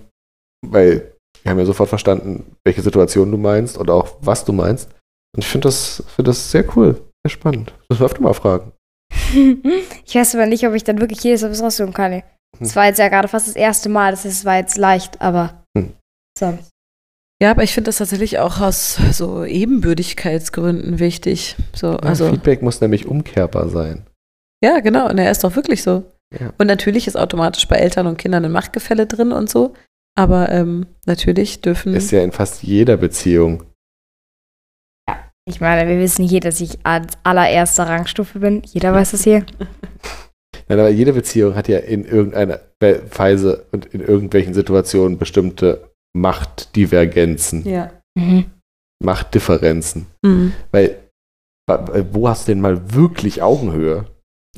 [0.67, 4.91] weil wir haben ja sofort verstanden, welche Situation du meinst und auch was du meinst.
[5.37, 7.73] Und ich finde das, find das sehr cool, sehr spannend.
[7.89, 8.73] Das öfter mal fragen.
[10.05, 12.23] ich weiß aber nicht, ob ich dann wirklich jedes Mal was raussuchen kann.
[12.59, 15.21] Das war jetzt ja gerade fast das erste Mal, das heißt, es war jetzt leicht,
[15.21, 15.93] aber Hm.
[16.39, 16.71] sonst.
[17.43, 21.55] Ja, aber ich finde das tatsächlich auch aus so Ebenbürtigkeitsgründen wichtig.
[21.75, 24.07] So, also, Feedback muss nämlich umkehrbar sein.
[24.63, 25.09] Ja, genau.
[25.09, 26.05] Und er ist doch wirklich so.
[26.39, 26.53] Ja.
[26.59, 29.75] Und natürlich ist automatisch bei Eltern und Kindern ein Machtgefälle drin und so.
[30.19, 31.95] Aber ähm, natürlich dürfen.
[31.95, 33.65] Ist ja in fast jeder Beziehung.
[35.49, 38.63] Ich meine, wir wissen hier, dass ich als allererster Rangstufe bin.
[38.65, 39.47] Jeder weiß es hier.
[40.69, 47.65] Nein, aber jede Beziehung hat ja in irgendeiner Weise und in irgendwelchen Situationen bestimmte Machtdivergenzen,
[47.69, 47.93] ja.
[48.19, 48.47] Mhm.
[49.05, 50.07] Machtdifferenzen.
[50.23, 50.53] Mhm.
[50.73, 50.99] Weil,
[52.11, 54.07] wo hast du denn mal wirklich Augenhöhe?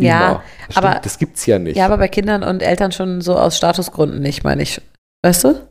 [0.05, 0.43] Ja.
[0.67, 1.77] Das stimmt, aber- das gibt's ja nicht.
[1.77, 4.81] Ja, aber bei Kindern und Eltern schon so aus Statusgründen nicht, meine ich.
[5.25, 5.69] Weißt du?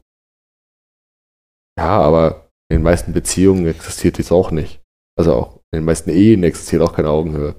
[1.80, 4.82] ja, aber in den meisten Beziehungen existiert dies auch nicht.
[5.18, 7.56] Also auch in den meisten Ehen existiert auch keine Augenhöhe.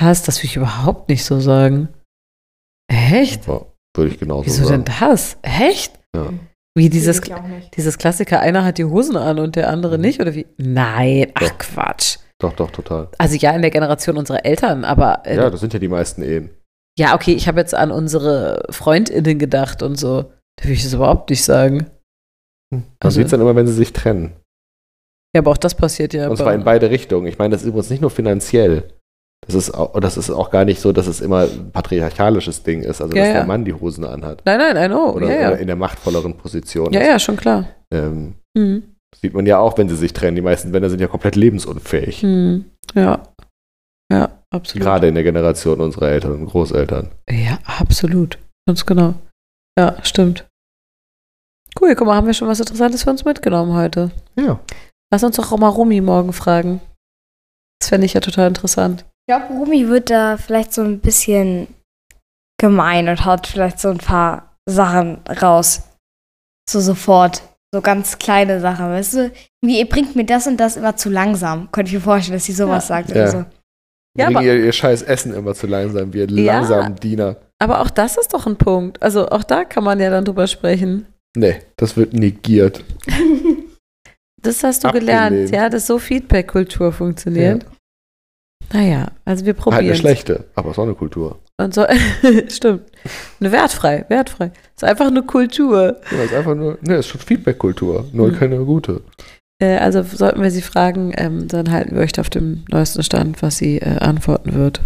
[0.00, 0.22] Was?
[0.22, 1.88] Das würde ich überhaupt nicht so sagen.
[2.88, 3.48] Echt?
[3.48, 4.84] Aber würde ich genauso Wieso sagen.
[4.84, 5.36] denn das?
[5.42, 5.98] Echt?
[6.14, 6.32] Ja.
[6.76, 7.20] Wie dieses,
[7.76, 10.02] dieses Klassiker, einer hat die Hosen an und der andere Mhm.
[10.02, 10.20] nicht?
[10.20, 10.46] Oder wie?
[10.56, 11.58] Nein, ach Doch.
[11.58, 12.18] Quatsch.
[12.40, 13.08] Doch, doch, total.
[13.18, 16.22] Also ja, in der Generation unserer Eltern, aber äh, Ja, das sind ja die meisten
[16.22, 16.50] Ehen.
[16.98, 20.22] ja, okay, ich habe jetzt an unsere FreundInnen gedacht und so.
[20.56, 21.86] Da würde ich das überhaupt nicht sagen.
[22.72, 24.32] Man Also- sieht es dann immer, wenn sie sich trennen.
[25.34, 26.28] Ja, aber auch das passiert ja.
[26.28, 27.26] Und zwar in beide Richtungen.
[27.28, 28.84] Ich meine, das ist übrigens nicht nur finanziell.
[29.46, 32.82] Das ist auch, das ist auch gar nicht so, dass es immer ein patriarchalisches Ding
[32.82, 33.34] ist, also Ja, dass ja.
[33.38, 34.42] der Mann die Hosen anhat.
[34.44, 35.10] Nein, nein, I know.
[35.12, 37.06] Oder, ja, oder in der machtvolleren Position ja, ist.
[37.06, 37.66] ja, schon klar.
[37.92, 38.34] Ähm,
[39.16, 40.36] Sieht man ja auch, wenn sie sich trennen.
[40.36, 42.22] Die meisten Männer sind ja komplett lebensunfähig.
[42.22, 42.64] Hm.
[42.94, 43.22] Ja.
[44.12, 44.82] Ja, absolut.
[44.82, 47.10] Gerade in der Generation unserer Eltern und Großeltern.
[47.28, 48.38] Ja, absolut.
[48.66, 49.14] Ganz genau.
[49.78, 50.46] Ja, stimmt.
[51.80, 54.10] Cool, guck mal, haben wir schon was Interessantes für uns mitgenommen heute.
[54.36, 54.58] Ja.
[55.12, 56.80] Lass uns doch auch mal Rumi morgen fragen.
[57.80, 59.04] Das fände ich ja total interessant.
[59.26, 61.68] Ich glaube, Rumi wird da vielleicht so ein bisschen
[62.60, 65.82] gemein und haut vielleicht so ein paar Sachen raus.
[66.68, 67.42] So sofort.
[67.72, 69.32] So ganz kleine Sachen, weißt du?
[69.64, 71.70] Wie, ihr bringt mir das und das immer zu langsam.
[71.70, 72.96] Könnte ich mir vorstellen, dass sie sowas Ja.
[72.96, 73.14] sagt Ja.
[73.16, 73.44] oder so.
[74.18, 76.54] Ja, aber- ihr, ihr scheiß Essen immer zu langsam, wir Ja.
[76.58, 77.36] langsamen Diener.
[77.60, 79.00] Aber auch das ist doch ein Punkt.
[79.02, 81.06] Also auch da kann man ja dann drüber sprechen.
[81.36, 82.84] Nee, das wird negiert.
[84.42, 85.06] Das hast du Abgelehnt.
[85.28, 87.66] gelernt, ja, dass so Feedback-Kultur funktioniert.
[88.72, 91.38] Naja, also wir Halt eine probieren schlechte, aber es ist auch eine Kultur.
[91.60, 91.84] Und so,
[92.48, 92.82] stimmt.
[93.40, 94.50] Eine wertfrei, wertfrei.
[94.74, 96.00] ist einfach eine Kultur.
[96.10, 98.38] Ja, ist einfach nur, ne, ist schon Feedback-Kultur, nur Hm.
[98.38, 99.02] keine gute.
[99.62, 103.42] Äh, also sollten wir sie fragen, ähm, dann halten wir euch auf dem neuesten Stand,
[103.42, 104.80] was sie äh, antworten wird.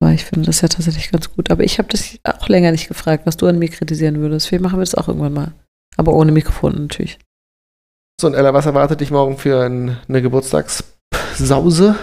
[0.00, 1.50] Aber ich finde das ja tatsächlich ganz gut.
[1.50, 4.46] Aber ich habe das auch länger nicht gefragt, was du an mir kritisieren würdest.
[4.48, 5.52] Vielleicht machen wir das auch irgendwann mal.
[5.96, 7.18] Aber ohne Mikrofon natürlich.
[8.20, 11.96] So, und Ella, was erwartet dich morgen für ein, eine Geburtstagssause?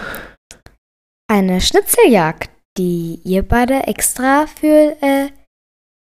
[1.28, 5.28] Eine Schnitzeljagd, die ihr beide extra für äh,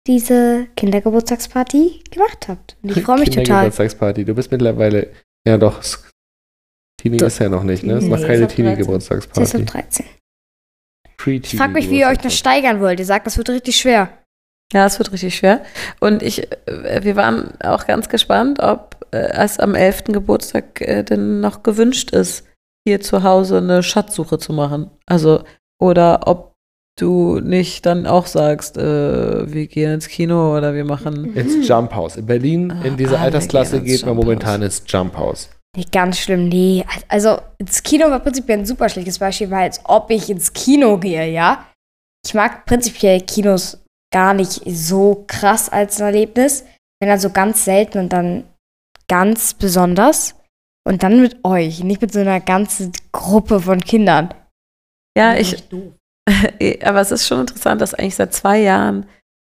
[0.07, 2.77] diese Kindergeburtstagsparty gemacht habt.
[2.81, 3.43] Und ich freue mich total.
[3.43, 4.25] Kindergeburtstagsparty.
[4.25, 5.11] Du bist mittlerweile,
[5.47, 5.81] ja doch,
[6.99, 7.93] Teenie ist ja noch nicht, ne?
[7.93, 8.55] Es ist Nee, noch ist keine ab 13.
[8.55, 9.45] Teenie-Geburtstagsparty.
[9.45, 10.05] Sie ist ab 13.
[11.17, 12.99] Pre-Teenie Ich frage mich, wie ihr euch noch steigern wollt.
[12.99, 14.09] Ihr sagt, das wird richtig schwer.
[14.73, 15.63] Ja, es wird richtig schwer.
[15.99, 20.05] Und ich, äh, wir waren auch ganz gespannt, ob äh, es am 11.
[20.05, 22.45] Geburtstag äh, denn noch gewünscht ist,
[22.87, 24.91] hier zu Hause eine Schatzsuche zu machen.
[25.05, 25.43] Also,
[25.81, 26.48] oder ob
[27.01, 31.35] du nicht dann auch sagst, äh, wir gehen ins Kino oder wir machen.
[31.35, 32.17] Ins Jump House.
[32.17, 35.49] In Berlin, Ah, in dieser alle Altersklasse geht man momentan ins Jump House.
[35.77, 36.83] Nee, ganz schlimm, nee.
[37.07, 40.97] Also, ins Kino war prinzipiell ein super schlechtes Beispiel, weil als ob ich ins Kino
[40.97, 41.65] gehe, ja.
[42.25, 43.77] Ich mag prinzipiell Kinos
[44.13, 46.65] gar nicht so krass als ein Erlebnis.
[46.99, 48.43] Wenn dann so ganz selten und dann
[49.07, 50.35] ganz besonders.
[50.87, 54.33] Und dann mit euch, nicht mit so einer ganzen Gruppe von Kindern.
[55.17, 55.63] Ja, ich,
[56.83, 59.05] aber es ist schon interessant, dass eigentlich seit zwei Jahren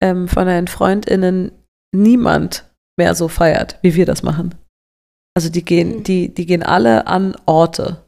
[0.02, 1.52] ähm, von deinen FreundInnen
[1.96, 4.56] niemand mehr so feiert, wie wir das machen.
[5.36, 8.06] Also die gehen, die, die gehen alle an Orte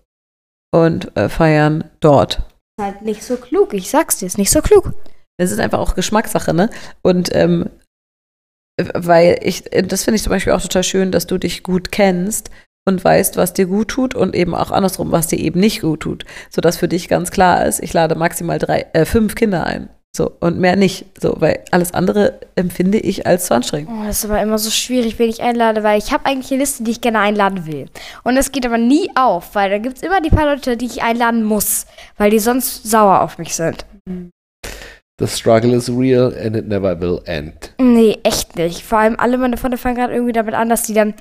[0.74, 2.40] und äh, feiern dort.
[2.80, 4.94] Ist halt nicht so klug, ich sag's dir, ist nicht so klug.
[5.38, 6.70] Das ist einfach auch Geschmackssache, ne?
[7.04, 7.70] Und ähm,
[8.94, 12.50] weil ich, das finde ich zum Beispiel auch total schön, dass du dich gut kennst
[12.88, 16.00] und weißt, was dir gut tut und eben auch andersrum, was dir eben nicht gut
[16.00, 16.26] tut.
[16.50, 19.90] Sodass für dich ganz klar ist, ich lade maximal drei, äh, fünf Kinder ein.
[20.16, 21.06] So, und mehr nicht.
[21.22, 23.92] So, weil alles andere empfinde ich als zu anstrengend.
[23.94, 26.62] Oh, das ist aber immer so schwierig, wen ich einlade, weil ich habe eigentlich eine
[26.62, 27.86] Liste, die ich gerne einladen will.
[28.24, 30.88] Und das geht aber nie auf, weil da gibt es immer die paar Leute, die
[30.88, 31.86] ich einladen muss,
[32.18, 33.86] weil die sonst sauer auf mich sind.
[35.20, 37.74] The struggle is real and it never will end.
[37.80, 38.84] Nee, echt nicht.
[38.84, 41.14] Vor allem alle meine Freunde fangen gerade irgendwie damit an, dass die dann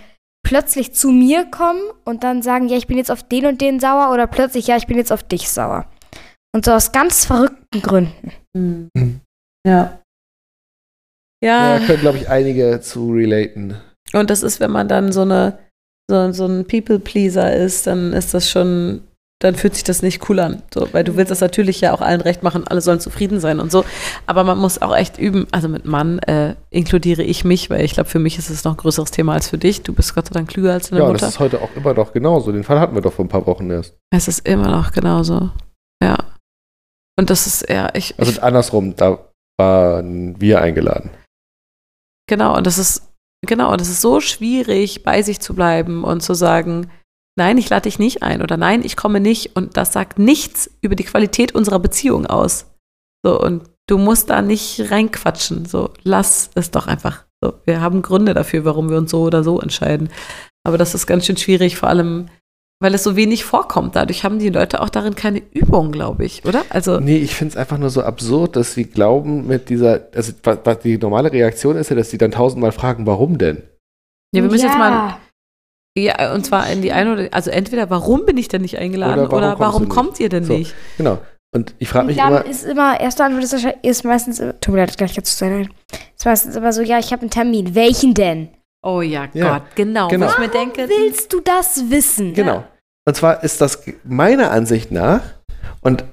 [0.46, 3.80] plötzlich zu mir kommen und dann sagen, ja, ich bin jetzt auf den und den
[3.80, 5.86] sauer oder plötzlich, ja, ich bin jetzt auf dich sauer.
[6.54, 8.32] Und so aus ganz verrückten Gründen.
[8.56, 8.88] Mhm.
[8.94, 9.20] Mhm.
[9.66, 9.98] Ja.
[11.42, 13.76] Ja, Ja, können, glaube ich, einige zu relaten.
[14.14, 15.58] und das ist, wenn man dann so eine,
[16.08, 19.02] so, so ein People-Pleaser ist, dann ist das schon,
[19.40, 20.62] dann fühlt sich das nicht cool an.
[20.72, 23.60] So, weil du willst das natürlich ja auch allen recht machen, alle sollen zufrieden sein
[23.60, 23.84] und so.
[24.26, 27.92] Aber man muss auch echt üben, also mit Mann äh, inkludiere ich mich, weil ich
[27.92, 29.82] glaube, für mich ist es noch ein größeres Thema als für dich.
[29.82, 31.28] Du bist Gott sei Dank klüger als deine Ja, und das Mutter.
[31.28, 32.50] ist heute auch immer noch genauso.
[32.50, 33.94] Den Fall hatten wir doch vor ein paar Wochen erst.
[34.10, 35.50] es ist immer noch genauso.
[36.02, 36.16] Ja.
[37.18, 39.18] Und das ist, ja, ich, ich Also andersrum, da
[39.58, 41.10] waren wir eingeladen.
[42.28, 43.02] Genau, und das ist,
[43.46, 46.90] genau, und es ist so schwierig, bei sich zu bleiben und zu sagen,
[47.36, 49.54] nein, ich lade dich nicht ein oder nein, ich komme nicht.
[49.54, 52.66] Und das sagt nichts über die Qualität unserer Beziehung aus.
[53.24, 55.66] So, und du musst da nicht reinquatschen.
[55.66, 57.24] So, lass es doch einfach.
[57.42, 60.08] So, wir haben Gründe dafür, warum wir uns so oder so entscheiden.
[60.64, 62.28] Aber das ist ganz schön schwierig, vor allem,
[62.80, 63.94] weil es so wenig vorkommt.
[63.94, 66.64] Dadurch haben die Leute auch darin keine Übung, glaube ich, oder?
[66.70, 70.32] Also, Nee, ich finde es einfach nur so absurd, dass sie glauben mit dieser, also
[70.82, 73.62] die normale Reaktion ist ja, dass sie dann tausendmal fragen, warum denn?
[74.34, 75.18] ja, wir müssen jetzt mal
[75.96, 79.24] Ja, und zwar in die eine oder also entweder warum bin ich denn nicht eingeladen
[79.26, 79.94] Oder oder warum warum, du nicht?
[79.96, 80.52] kommt ihr denn So.
[80.58, 80.74] nicht?
[80.98, 81.18] Genau.
[81.54, 84.68] Und ich frage mich dann immer, ist immer, erste Antwort ist, wahrscheinlich- ist meistens, tut
[84.74, 85.70] mir leid, gleich jetzt zu sein.
[86.14, 87.74] Ist meistens immer so, ja, ich habe einen Termin.
[87.74, 88.48] Welchen denn?
[88.84, 90.08] Oh ja, Ja, Gott, genau.
[90.08, 90.26] genau.
[90.26, 92.34] Wo ich mir denke, Willst du das wissen?
[92.34, 92.64] genau.
[93.08, 95.22] Und zwar ist das meiner Ansicht nach
[95.80, 96.04] und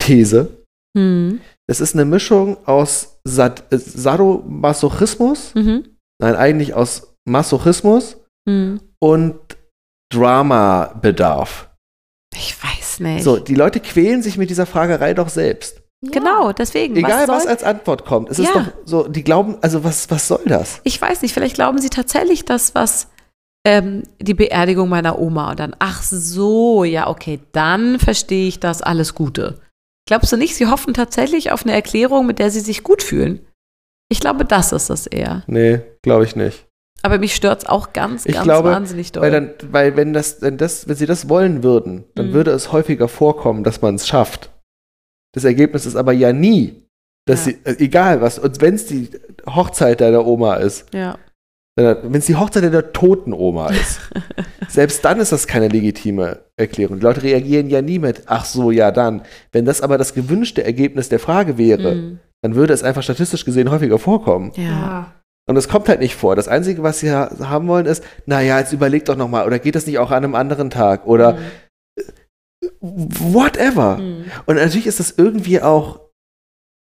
[0.00, 0.64] These,
[0.96, 8.80] hm, es ist eine Mischung aus Sad äh, Sadomasochismus, mhm, nein, eigentlich aus Masochismus hm.
[9.00, 9.38] und
[10.12, 11.70] Drama-Bedarf.
[12.34, 13.24] Ich weiß nicht.
[13.24, 15.82] So, die Leute quälen sich mit dieser Fragerei doch selbst.
[16.02, 16.94] Genau, deswegen.
[16.96, 18.30] Egal, was, soll- als Antwort kommt.
[18.30, 18.60] Es ist Ja.
[18.62, 20.80] doch so, die glauben, also was, was soll das?
[20.84, 23.08] ich weiß nicht, vielleicht glauben sie tatsächlich das, was
[23.66, 28.82] ähm, die Beerdigung meiner Oma und dann, ach so, ja, okay, dann verstehe ich das,
[28.82, 29.60] alles Gute.
[30.06, 33.44] Glaubst du nicht, sie hoffen tatsächlich auf eine Erklärung, mit der sie sich gut fühlen?
[34.08, 35.42] Ich glaube, das ist es eher.
[35.48, 36.65] Nee, glaube ich nicht.
[37.06, 39.22] Aber mich stört es auch ganz, Ich ganz glaube, wahnsinnig doll.
[39.22, 42.32] Weil, dann, weil wenn, das, wenn, das, wenn sie das wollen würden, dann Mhm.
[42.32, 44.50] würde es häufiger vorkommen, dass man es schafft.
[45.34, 46.82] Das Ergebnis ist aber ja nie,
[47.26, 47.52] dass Ja.
[47.52, 49.10] sie, äh, egal was, und wenn es die
[49.48, 51.16] Hochzeit deiner Oma ist, ja.
[51.76, 54.00] wenn es die Hochzeit deiner toten Oma ist,
[54.68, 56.96] selbst dann ist das keine legitime Erklärung.
[56.98, 59.22] Die Leute reagieren ja nie mit, ach so, ja dann.
[59.52, 63.44] Wenn das aber das gewünschte Ergebnis der Frage wäre, Mm, dann würde es einfach statistisch
[63.44, 64.52] gesehen häufiger vorkommen.
[64.56, 65.12] ja.
[65.48, 66.34] Und es kommt halt nicht vor.
[66.36, 69.74] Das Einzige, was sie ha haben wollen, ist, naja, jetzt überleg doch nochmal, oder geht
[69.76, 71.06] das nicht auch an einem anderen Tag?
[71.06, 73.08] Oder Mm.
[73.32, 73.98] whatever.
[73.98, 74.24] Hm.
[74.46, 76.00] Und natürlich ist das irgendwie auch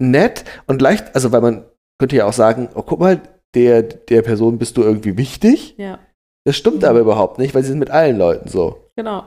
[0.02, 1.66] nett und leicht, also weil man
[2.00, 3.22] könnte ja auch sagen, oh guck mal,
[3.56, 5.76] der, der Person bist du irgendwie wichtig.
[5.78, 6.00] Ja,
[6.46, 8.90] Das stimmt aber überhaupt nicht, weil sie sind mit allen Leuten so.
[8.96, 9.26] genau.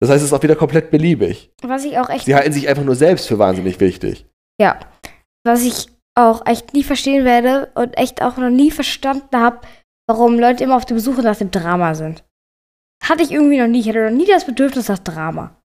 [0.00, 1.52] Das heißt, es ist auch wieder komplett beliebig.
[1.62, 4.26] Was ich auch echt, Sie halten sich einfach nur selbst für wahnsinnig wichtig.
[4.60, 4.78] ja,
[5.46, 9.60] was ich auch echt nie verstehen werde und echt auch noch nie verstanden habe,
[10.08, 12.24] warum Leute immer auf der Besuche nach dem Drama sind.
[13.02, 13.80] Hatte ich irgendwie noch nie.
[13.80, 15.60] Ich hatte noch nie das Bedürfnis nach Drama.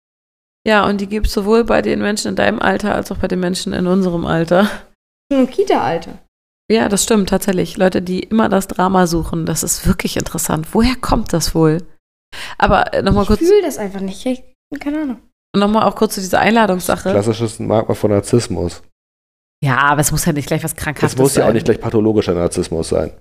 [0.65, 3.27] Ja, und die gibt es sowohl bei den Menschen in deinem Alter als auch bei
[3.27, 4.69] den Menschen in unserem Alter.
[5.31, 6.17] Schon im Kita-Alter.
[6.69, 7.77] Ja, das stimmt tatsächlich.
[7.77, 10.73] Leute, die immer das Drama suchen, das ist wirklich interessant.
[10.73, 11.85] Woher kommt das wohl?
[12.57, 14.25] Aber äh, nochmal Ich kurz, fühle das einfach nicht.
[14.25, 14.43] Ich,
[14.79, 15.17] keine Ahnung.
[15.55, 17.11] nochmal auch kurz zu dieser Einladungssache.
[17.11, 18.81] Klassisches Merkmal von Narzissmus.
[19.63, 21.49] Ja, aber es muss ja nicht gleich was Krankhaftes muss ja sein.
[21.49, 23.11] auch nicht gleich pathologischer Narzissmus sein.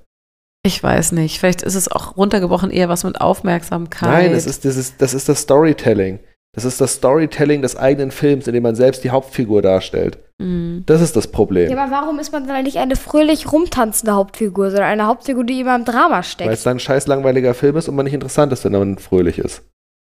[0.65, 1.39] Ich weiß nicht.
[1.39, 4.11] Vielleicht ist es auch runtergebrochen eher was mit Aufmerksamkeit.
[4.25, 6.19] Nein, das ist, das, ist, das ist das Storytelling.
[6.55, 10.19] Das ist das Storytelling des eigenen Films, in dem man selbst die Hauptfigur darstellt.
[10.39, 10.85] Mhm.
[10.87, 11.71] Das ist das Problem.
[11.71, 15.61] Ja, aber warum ist man dann nicht eine fröhlich rumtanzende Hauptfigur, sondern eine Hauptfigur, die
[15.61, 16.53] immer im Drama Weil steckt?
[16.53, 19.39] es dann ein scheiß langweiliger Film ist und man nicht interessant ist, wenn man fröhlich
[19.39, 19.63] ist.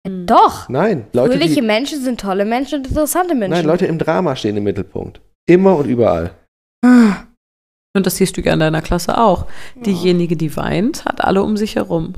[0.08, 0.26] Mhm.
[0.26, 0.70] Doch.
[0.70, 3.52] Nein, Leute, Fröhliche die, Menschen sind tolle Menschen und interessante Menschen.
[3.52, 5.22] nein, Leute im Drama stehen im Mittelpunkt.
[5.50, 6.32] Immer und überall.
[6.84, 9.48] Und das siehst du ja in deiner Klasse auch.
[9.76, 12.14] Diejenige, die weint, hat alle um sich herum.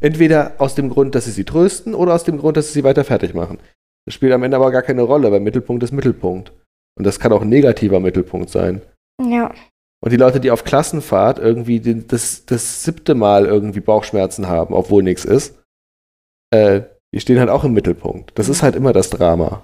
[0.00, 2.84] Entweder aus dem Grund, dass sie sie trösten oder aus dem Grund, dass sie sie
[2.84, 3.58] weiter fertig machen.
[4.04, 6.52] Das spielt am Ende aber gar keine Rolle, weil Mittelpunkt ist Mittelpunkt.
[6.98, 8.82] Und das kann auch ein negativer Mittelpunkt sein.
[9.18, 9.50] Ja.
[10.02, 14.74] Und die Leute, die auf Klassenfahrt irgendwie den, das, das siebte Mal irgendwie Bauchschmerzen haben,
[14.74, 15.58] obwohl nichts ist,
[16.50, 16.82] äh,
[17.14, 18.38] die stehen halt auch im Mittelpunkt.
[18.38, 19.62] Das ist halt immer das Drama.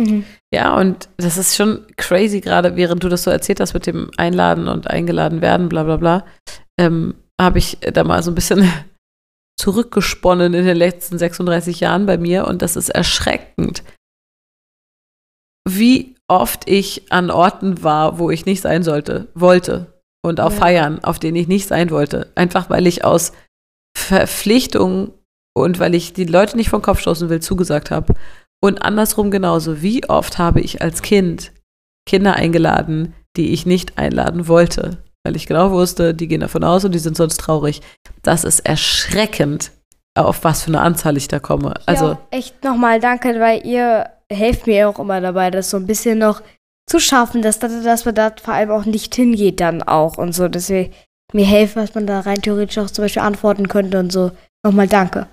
[0.00, 0.24] Mhm.
[0.52, 4.10] Ja, und das ist schon crazy, gerade während du das so erzählt hast mit dem
[4.16, 6.26] Einladen und eingeladen werden, bla bla bla,
[6.78, 8.70] ähm, habe ich da mal so ein bisschen
[9.60, 13.82] zurückgesponnen in den letzten 36 Jahren bei mir und das ist erschreckend,
[15.68, 20.60] wie oft ich an Orten war, wo ich nicht sein sollte, wollte und auf Ja.
[20.60, 22.30] Feiern, auf denen ich nicht sein wollte.
[22.34, 23.32] Einfach weil ich aus
[23.96, 25.12] Verpflichtung
[25.54, 28.14] und weil ich die Leute nicht vom Kopf stoßen will, zugesagt habe.
[28.62, 29.82] Und andersrum genauso.
[29.82, 31.52] Wie oft habe ich als Kind
[32.06, 34.98] Kinder eingeladen, die ich nicht einladen wollte?
[35.24, 37.80] Weil ich genau wusste, die gehen davon aus und die sind sonst traurig.
[38.22, 39.70] Das ist erschreckend,
[40.14, 41.74] auf was für eine Anzahl ich da komme.
[41.86, 45.86] Also, ja, echt nochmal danke, weil ihr helft mir auch immer dabei, das so ein
[45.86, 46.42] bisschen noch
[46.86, 50.32] zu schaffen, dass, dass, dass man da vor allem auch nicht hingeht dann auch und
[50.32, 50.48] so.
[50.48, 50.92] Deswegen
[51.32, 54.32] mir helfen, was man da rein theoretisch auch zum Beispiel antworten könnte und so.
[54.64, 55.26] Nochmal danke.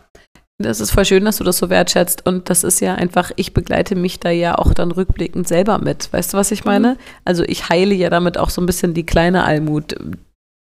[0.60, 2.26] Das ist voll schön, dass du das so wertschätzt.
[2.26, 6.12] Und das ist ja einfach, ich begleite mich da ja auch dann rückblickend selber mit.
[6.12, 6.98] Weißt du, was ich meine?
[7.26, 9.96] Also ich heile ja damit auch so ein bisschen die kleine Almut,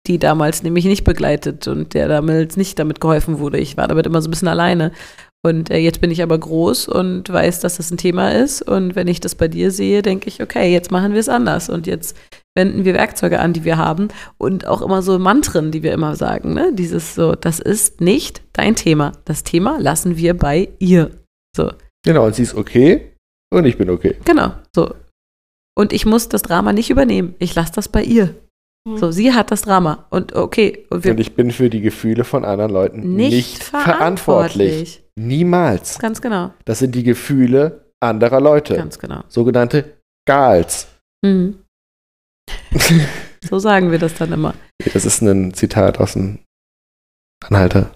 [0.06, 3.58] die damals nämlich nicht begleitet und der damals nicht damit geholfen wurde.
[3.58, 4.92] Ich war damit immer so ein bisschen alleine.
[5.44, 8.62] Und äh, jetzt bin ich aber groß und weiß, dass das ein Thema ist.
[8.62, 11.68] Und wenn ich das bei dir sehe, denke ich, okay, jetzt machen wir es anders.
[11.68, 12.16] Und jetzt
[12.56, 14.08] wenden wir Werkzeuge an, die wir haben.
[14.38, 16.54] Und auch immer so Mantren, die wir immer sagen.
[16.54, 16.72] Ne?
[16.72, 19.12] Dieses so, das ist nicht dein Thema.
[19.24, 21.10] Das Thema lassen wir bei ihr.
[21.56, 21.70] So,
[22.04, 23.12] Genau, und sie ist okay
[23.52, 24.16] und ich bin okay.
[24.24, 24.52] genau.
[24.74, 24.94] So.
[25.78, 27.34] Und ich muss das Drama nicht übernehmen.
[27.38, 28.34] Ich lasse das bei ihr.
[28.84, 30.06] So, sie hat das Drama.
[30.10, 33.62] Und okay, und wir Und ich bin für die Gefühle von anderen Leuten nicht, nicht,
[33.62, 34.98] verantwortlich.
[34.98, 35.04] verantwortlich.
[35.16, 35.98] Niemals.
[36.00, 36.52] Ganz genau.
[36.64, 38.74] Das sind die Gefühle anderer Leute.
[38.74, 39.22] Ganz genau.
[39.28, 40.88] Sogenannte Gals.
[41.24, 41.61] Mhm.
[43.48, 44.54] So sagen wir das dann immer.
[44.92, 46.38] Das ist ein Zitat aus dem
[47.44, 47.90] Anhalter.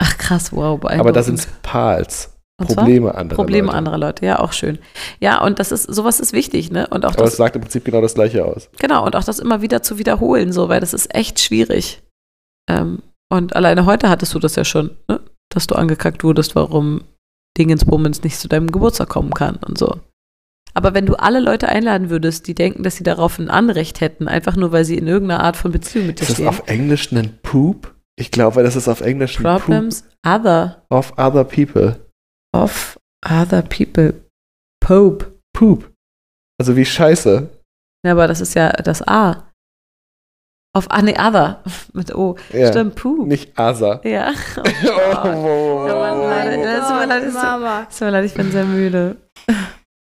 [0.00, 0.74] Ach krass, wow.
[0.84, 1.40] Aber das beeindruckend.
[1.40, 2.34] sind Pals.
[2.60, 3.78] Probleme anderer Probleme Leute.
[3.78, 4.78] anderer Leute, ja, auch schön.
[5.20, 6.88] Ja, und das ist, sowas ist wichtig, ne?
[6.88, 8.68] Und auch Aber es das, sagt im Prinzip genau das Gleiche aus.
[8.78, 12.02] genau, und auch das immer wieder zu wiederholen, so, weil das ist echt schwierig.
[12.68, 13.02] Ähm,
[13.32, 15.20] und alleine heute hattest du das ja schon, ne?
[15.50, 17.02] Dass du angekackt wurdest, warum
[17.56, 20.00] Dingensbummens nicht zu deinem Geburtstag kommen kann und so.
[20.78, 24.28] Aber wenn du alle Leute einladen würdest, die denken, dass sie darauf ein Anrecht hätten,
[24.28, 26.46] einfach nur weil sie in irgendeiner Art von Beziehung mit dir Ist das stehen.
[26.46, 27.96] auf Englisch ein Poop?
[28.16, 31.96] Ich glaube, das ist auf Englisch ein Problems other Poop of other people.
[32.54, 32.96] of
[33.28, 34.14] other people.
[34.80, 35.32] Pope.
[35.52, 35.90] Poop.
[36.60, 37.48] Also wie Scheiße.
[38.06, 39.48] Ja, aber das ist ja das A.
[40.76, 42.36] Auf ah, nee, other mit O.
[42.52, 42.70] Ja.
[42.70, 43.26] Stimmt, Poop.
[43.26, 44.00] Nicht Asa.
[44.04, 44.30] Ja.
[44.56, 44.62] Oh,
[45.24, 45.88] Oh, oh, oh.
[46.28, 46.62] leider.
[46.62, 47.86] Das tut mir leid, das tut- Mama.
[47.90, 49.16] Es tut mir leid, ich bin sehr müde.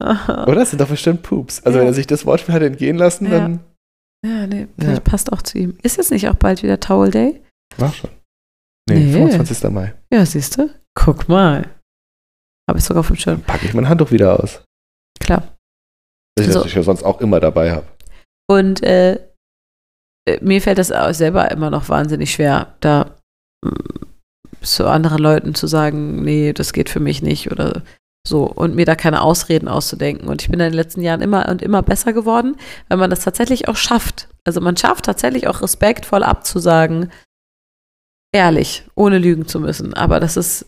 [0.03, 0.55] Oder?
[0.55, 1.63] Das sind doch bestimmt Poops.
[1.65, 1.83] Also Ja.
[1.83, 3.31] wenn er sich das Wortspiel hat entgehen lassen, Ja.
[3.33, 3.61] dann
[4.25, 5.79] ja, nee, vielleicht passt auch zu ihm.
[5.83, 7.43] Ist jetzt nicht auch bald wieder Towel Day?
[7.79, 8.11] war schon.
[8.89, 9.13] Nee, Nee.
[9.13, 9.71] 25.
[9.71, 9.95] Mai.
[10.13, 10.71] Ja, siehst du?
[10.95, 11.69] Guck mal.
[12.69, 13.43] Habe ich sogar auf dem Schirm.
[13.43, 14.63] Packe ich mein Handtuch wieder aus.
[15.21, 15.57] Klar.
[16.37, 16.59] Das ich So.
[16.61, 17.87] natürlich ja sonst auch immer dabei habe.
[18.49, 19.15] Und äh,
[20.29, 23.17] äh, mir fällt das auch selber immer noch wahnsinnig schwer, da
[23.65, 24.05] mm,
[24.63, 27.83] zu anderen Leuten zu sagen, nee, das geht für mich nicht oder
[28.27, 30.29] So, und mir da keine Ausreden auszudenken.
[30.29, 32.57] Und ich bin in den letzten Jahren immer und immer besser geworden,
[32.89, 34.27] weil man das tatsächlich auch schafft.
[34.45, 37.13] Also man schafft tatsächlich auch respektvoll abzusagen,
[38.35, 39.95] ehrlich, ohne lügen zu müssen.
[39.95, 40.67] Aber das ist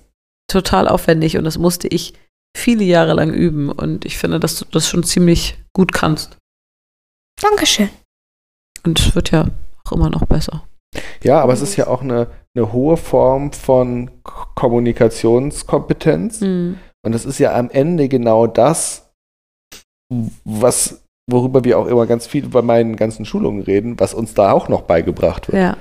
[0.49, 2.15] total aufwendig und das musste ich
[2.57, 3.73] viele Jahre lang üben.
[3.73, 6.37] Und ich finde, dass du das schon ziemlich gut kannst.
[7.43, 7.91] Dankeschön.
[8.85, 9.49] Und es wird ja
[9.85, 10.63] auch immer noch besser.
[11.25, 16.41] Ja, aber es ist ja auch eine, eine hohe Form von Kommunikationskompetenz.
[16.41, 16.79] Mhm.
[17.05, 19.11] Und das ist ja am Ende genau das,
[20.45, 24.53] was, worüber wir auch immer ganz viel bei meinen ganzen Schulungen reden, was uns da
[24.53, 25.63] auch noch beigebracht wird.
[25.63, 25.77] Ja.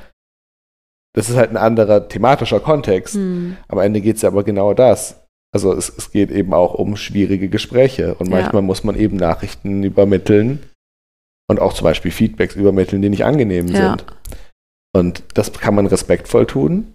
[1.15, 3.15] Das ist halt ein anderer thematischer Kontext.
[3.15, 3.57] Mhm.
[3.67, 5.23] Am Ende geht es ja aber genau das.
[5.55, 8.13] Also es, es geht eben auch um schwierige Gespräche.
[8.15, 8.41] Und Ja.
[8.41, 10.61] manchmal muss man eben Nachrichten übermitteln
[11.49, 13.89] und auch zum Beispiel Feedbacks übermitteln, die nicht angenehm Ja.
[13.97, 14.05] sind.
[14.93, 16.93] Und das kann man respektvoll tun.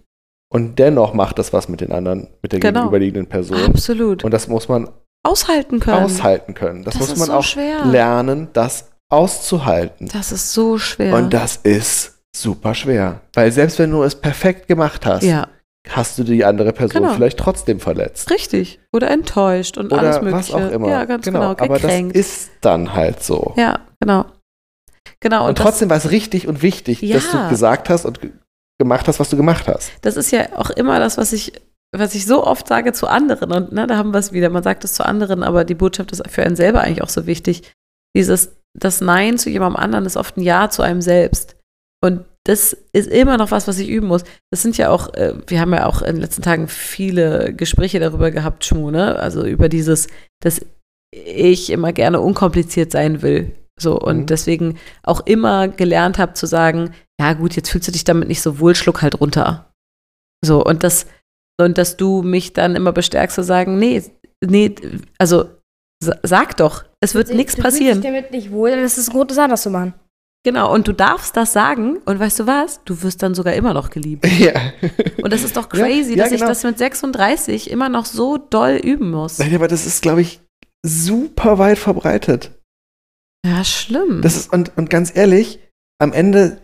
[0.52, 2.80] Und dennoch macht das was mit den anderen, mit der Genau.
[2.80, 3.58] gegenüberliegenden Person.
[3.64, 4.22] Absolut.
[4.22, 4.88] Und das muss man
[5.24, 6.04] Aushalten können.
[6.04, 6.84] aushalten können.
[6.84, 7.84] Das, Das muss man so auch schwer.
[7.86, 10.08] lernen, das auszuhalten.
[10.12, 11.14] Das ist so schwer.
[11.16, 13.20] Und das ist super schwer.
[13.34, 15.48] Weil selbst wenn du es perfekt gemacht hast, ja,
[15.88, 17.14] hast du die andere Person Genau.
[17.14, 18.30] vielleicht trotzdem verletzt.
[18.30, 18.78] richtig.
[18.92, 20.56] Oder enttäuscht und alles Oder was Mögliche.
[20.56, 20.88] auch immer.
[20.88, 21.42] Ja, ganz genau.
[21.56, 23.54] Aber das ist dann halt so.
[23.56, 24.24] ja, genau.
[25.20, 25.42] Genau.
[25.44, 27.48] und, Und, trotzdem war es richtig und wichtig, dass du Ja.
[27.48, 28.20] gesagt hast und
[28.82, 29.92] gemacht hast, was du gemacht hast.
[30.02, 31.52] das, ist ja auch immer das, was ich,
[31.96, 33.52] was ich so oft sage zu anderen.
[33.52, 34.50] Und ne, da haben wir es wieder.
[34.50, 37.26] Man sagt es zu anderen, aber die Botschaft ist für einen selber eigentlich auch so
[37.26, 37.72] wichtig.
[38.16, 41.56] Dieses, das Nein zu jemandem anderen ist oft ein Ja zu einem selbst.
[42.02, 44.24] Und das ist immer noch was, was ich üben muss.
[44.50, 48.00] Das sind ja auch, äh, wir haben ja auch in den letzten Tagen viele Gespräche
[48.00, 49.16] darüber gehabt, Schmu, ne?
[49.16, 50.08] Also über dieses,
[50.40, 50.60] dass
[51.14, 53.52] ich immer gerne unkompliziert sein will.
[53.82, 54.26] So, und Mhm.
[54.26, 58.40] deswegen auch immer gelernt habe zu sagen, ja gut, jetzt fühlst du dich damit nicht
[58.42, 59.72] so wohl, schluck halt runter.
[60.44, 61.06] So, und das,
[61.60, 64.02] und dass du mich dann immer bestärkst zu sagen, nee,
[64.44, 64.74] nee,
[65.18, 65.46] also
[66.02, 68.00] sa- sag doch, es wird nichts Du fühlst passieren.
[68.00, 69.94] dich damit nicht wohl, dann ist es ein Grund, das anders zu machen.
[70.44, 72.80] Genau, und du darfst das sagen und weißt du was?
[72.84, 74.26] Du wirst dann sogar immer noch geliebt.
[74.38, 74.52] Ja.
[75.22, 76.42] Und das ist doch Ja, crazy, ja, dass genau.
[76.44, 79.38] ich das mit 36 immer noch so doll üben muss.
[79.38, 80.40] Nein, aber das ist, glaube ich,
[80.84, 82.50] super weit verbreitet.
[83.44, 84.22] Ja, schlimm.
[84.22, 85.58] Das ist, und, und ganz ehrlich,
[86.00, 86.60] am Ende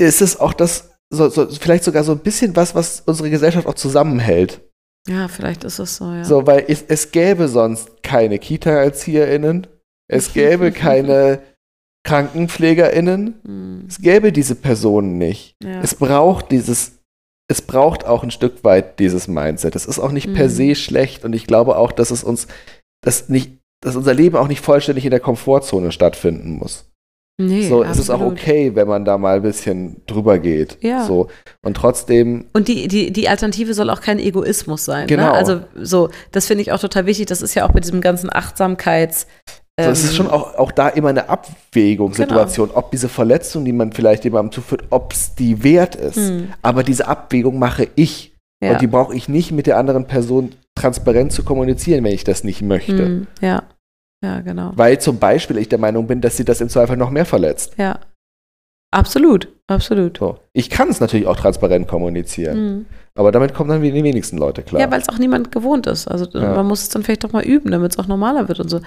[0.00, 3.66] ist es auch das, so, so, vielleicht sogar so ein bisschen was, was unsere Gesellschaft
[3.66, 4.60] auch zusammenhält.
[5.08, 6.24] ja, vielleicht ist es so, ja.
[6.24, 9.66] So, weil es, es gäbe sonst keine Kita-ErzieherInnen,
[10.08, 11.42] es gäbe keine
[12.06, 15.54] KrankenpflegerInnen, Hm, es gäbe diese Personen nicht.
[15.62, 15.80] ja.
[15.80, 16.98] Es braucht dieses,
[17.50, 19.76] es braucht auch ein Stück weit dieses Mindset.
[19.76, 20.50] Es ist auch nicht per Mhm.
[20.50, 22.46] se schlecht und ich glaube auch, dass es uns,
[23.02, 26.86] dass nicht, dass unser Leben auch nicht vollständig in der Komfortzone stattfinden muss.
[27.40, 30.78] nee, so, es ist auch okay, wenn man da mal ein bisschen drüber geht.
[30.82, 31.04] Ja.
[31.04, 31.28] So.
[31.64, 35.06] Und trotzdem, Und die, die, die Alternative soll auch kein Egoismus sein.
[35.06, 35.24] Genau.
[35.24, 35.32] Ne?
[35.32, 37.26] Also so, das finde ich auch total wichtig.
[37.26, 39.26] Das ist ja auch bei diesem ganzen Achtsamkeits.
[39.80, 43.72] so, es ist ähm, schon auch, auch da immer eine Abwägungssituation, ob diese Verletzung, die
[43.72, 46.16] man vielleicht jemandem zuführt, ob es die wert ist.
[46.16, 48.32] hm, Aber diese Abwägung mache ich.
[48.62, 48.72] ja.
[48.72, 52.44] Und die brauche ich nicht mit der anderen Person transparent zu kommunizieren, wenn ich das
[52.44, 53.04] nicht möchte.
[53.04, 53.64] hm, ja.
[54.24, 54.72] Ja, genau.
[54.74, 57.74] Weil zum Beispiel ich der Meinung bin, dass sie das im Zweifel noch mehr verletzt.
[57.76, 57.98] Ja.
[58.90, 60.18] Absolut, absolut.
[60.18, 60.38] So.
[60.52, 62.86] Ich kann es natürlich auch transparent kommunizieren, Hm.
[63.16, 64.80] aber damit kommen dann die wenigsten Leute klar.
[64.80, 66.06] Ja, weil es auch niemand gewohnt ist.
[66.06, 66.54] Also Ja.
[66.54, 68.80] man muss es dann vielleicht doch mal üben, damit es auch normaler wird und so.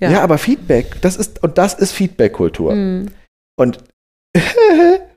[0.00, 0.10] ja.
[0.10, 0.22] Ja.
[0.22, 2.72] aber Feedback, das ist, und das ist Feedback-Kultur.
[2.72, 3.06] Hm.
[3.58, 3.78] Und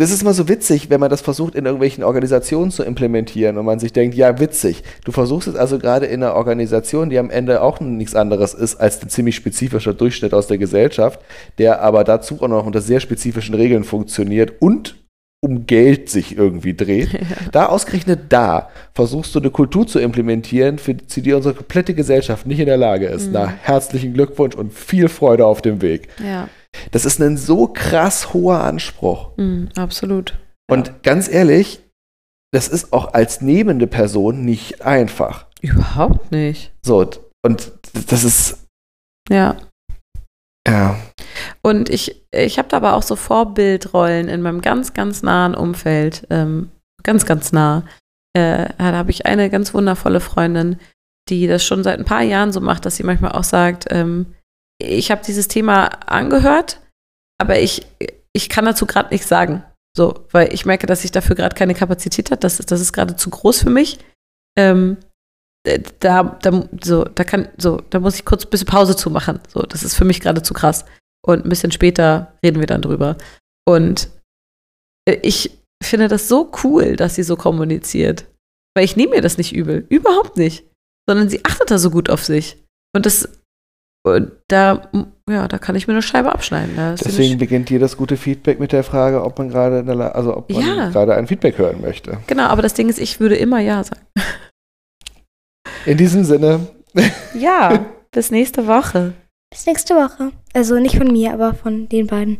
[0.00, 3.66] das ist immer so witzig, wenn man das versucht, in irgendwelchen Organisationen zu implementieren und
[3.66, 4.82] man sich denkt, ja, witzig.
[5.04, 8.76] Du versuchst es also gerade in einer Organisation, die am Ende auch nichts anderes ist
[8.76, 11.20] als ein ziemlich spezifischer Durchschnitt aus der Gesellschaft,
[11.58, 14.96] der aber dazu auch noch unter sehr spezifischen Regeln funktioniert und
[15.42, 17.10] um Geld sich irgendwie dreht.
[17.52, 22.46] Da ausgerechnet da versuchst du eine Kultur zu implementieren, für die die unsere komplette Gesellschaft
[22.46, 23.26] nicht in der Lage ist.
[23.26, 23.32] Mhm.
[23.32, 26.08] Na, herzlichen Glückwunsch und viel Freude auf dem Weg.
[26.24, 26.48] Ja,
[26.92, 29.36] Das ist ein so krass hoher Anspruch.
[29.36, 30.38] hm, absolut.
[30.70, 31.82] Und ganz ehrlich,
[32.52, 35.46] das ist auch als nehmende Person nicht einfach.
[35.60, 36.72] Überhaupt nicht.
[36.82, 37.08] So,
[37.44, 37.72] und
[38.08, 38.66] das ist,
[39.28, 39.56] Ja.
[40.66, 40.96] ja,
[41.62, 46.26] Und ich, ich habe da aber auch so Vorbildrollen in meinem ganz, ganz nahen Umfeld.
[46.30, 46.70] Ähm,
[47.02, 47.84] ganz, ganz nah.
[48.36, 50.78] Äh, da habe ich eine ganz wundervolle Freundin,
[51.28, 54.34] die das schon seit ein paar Jahren so macht, dass sie manchmal auch sagt, ähm,
[54.80, 56.80] ich habe dieses Thema angehört,
[57.40, 57.86] aber ich,
[58.32, 59.62] ich kann dazu gerade nichts sagen.
[59.96, 62.40] So, weil ich merke, dass ich dafür gerade keine Kapazität habe.
[62.40, 63.98] Das, ist- das ist gerade zu groß für mich.
[64.56, 64.96] Ähm,
[65.66, 69.10] äh, da, da, so, da kann, so, da muss ich kurz ein bisschen Pause zu
[69.10, 69.40] machen.
[69.48, 70.84] So, das ist für mich gerade zu krass.
[71.26, 73.16] Und ein bisschen später reden wir dann drüber.
[73.68, 74.08] Und
[75.08, 78.26] äh, ich finde das so cool, dass sie so kommuniziert.
[78.76, 79.84] Weil ich nehme mir das nicht übel.
[79.88, 80.64] Überhaupt nicht.
[81.08, 82.56] sondern sie achtet da so gut auf sich.
[82.94, 83.28] Und das,
[84.48, 84.90] da,
[85.28, 86.74] ja, da kann ich mir eine Scheibe abschneiden.
[86.96, 89.84] Sie Deswegen beginnt jedes gute Feedback mit der Frage, ob man gerade
[90.14, 90.88] also ob man Ja.
[90.90, 92.18] gerade ein Feedback hören möchte.
[92.26, 94.00] Genau, aber das Ding ist, ich würde immer Ja sagen.
[95.84, 96.66] In diesem Sinne,
[97.34, 99.12] Ja, bis nächste Woche.
[99.50, 100.32] Bis nächste Woche.
[100.54, 102.38] Also nicht von mir, aber von den beiden.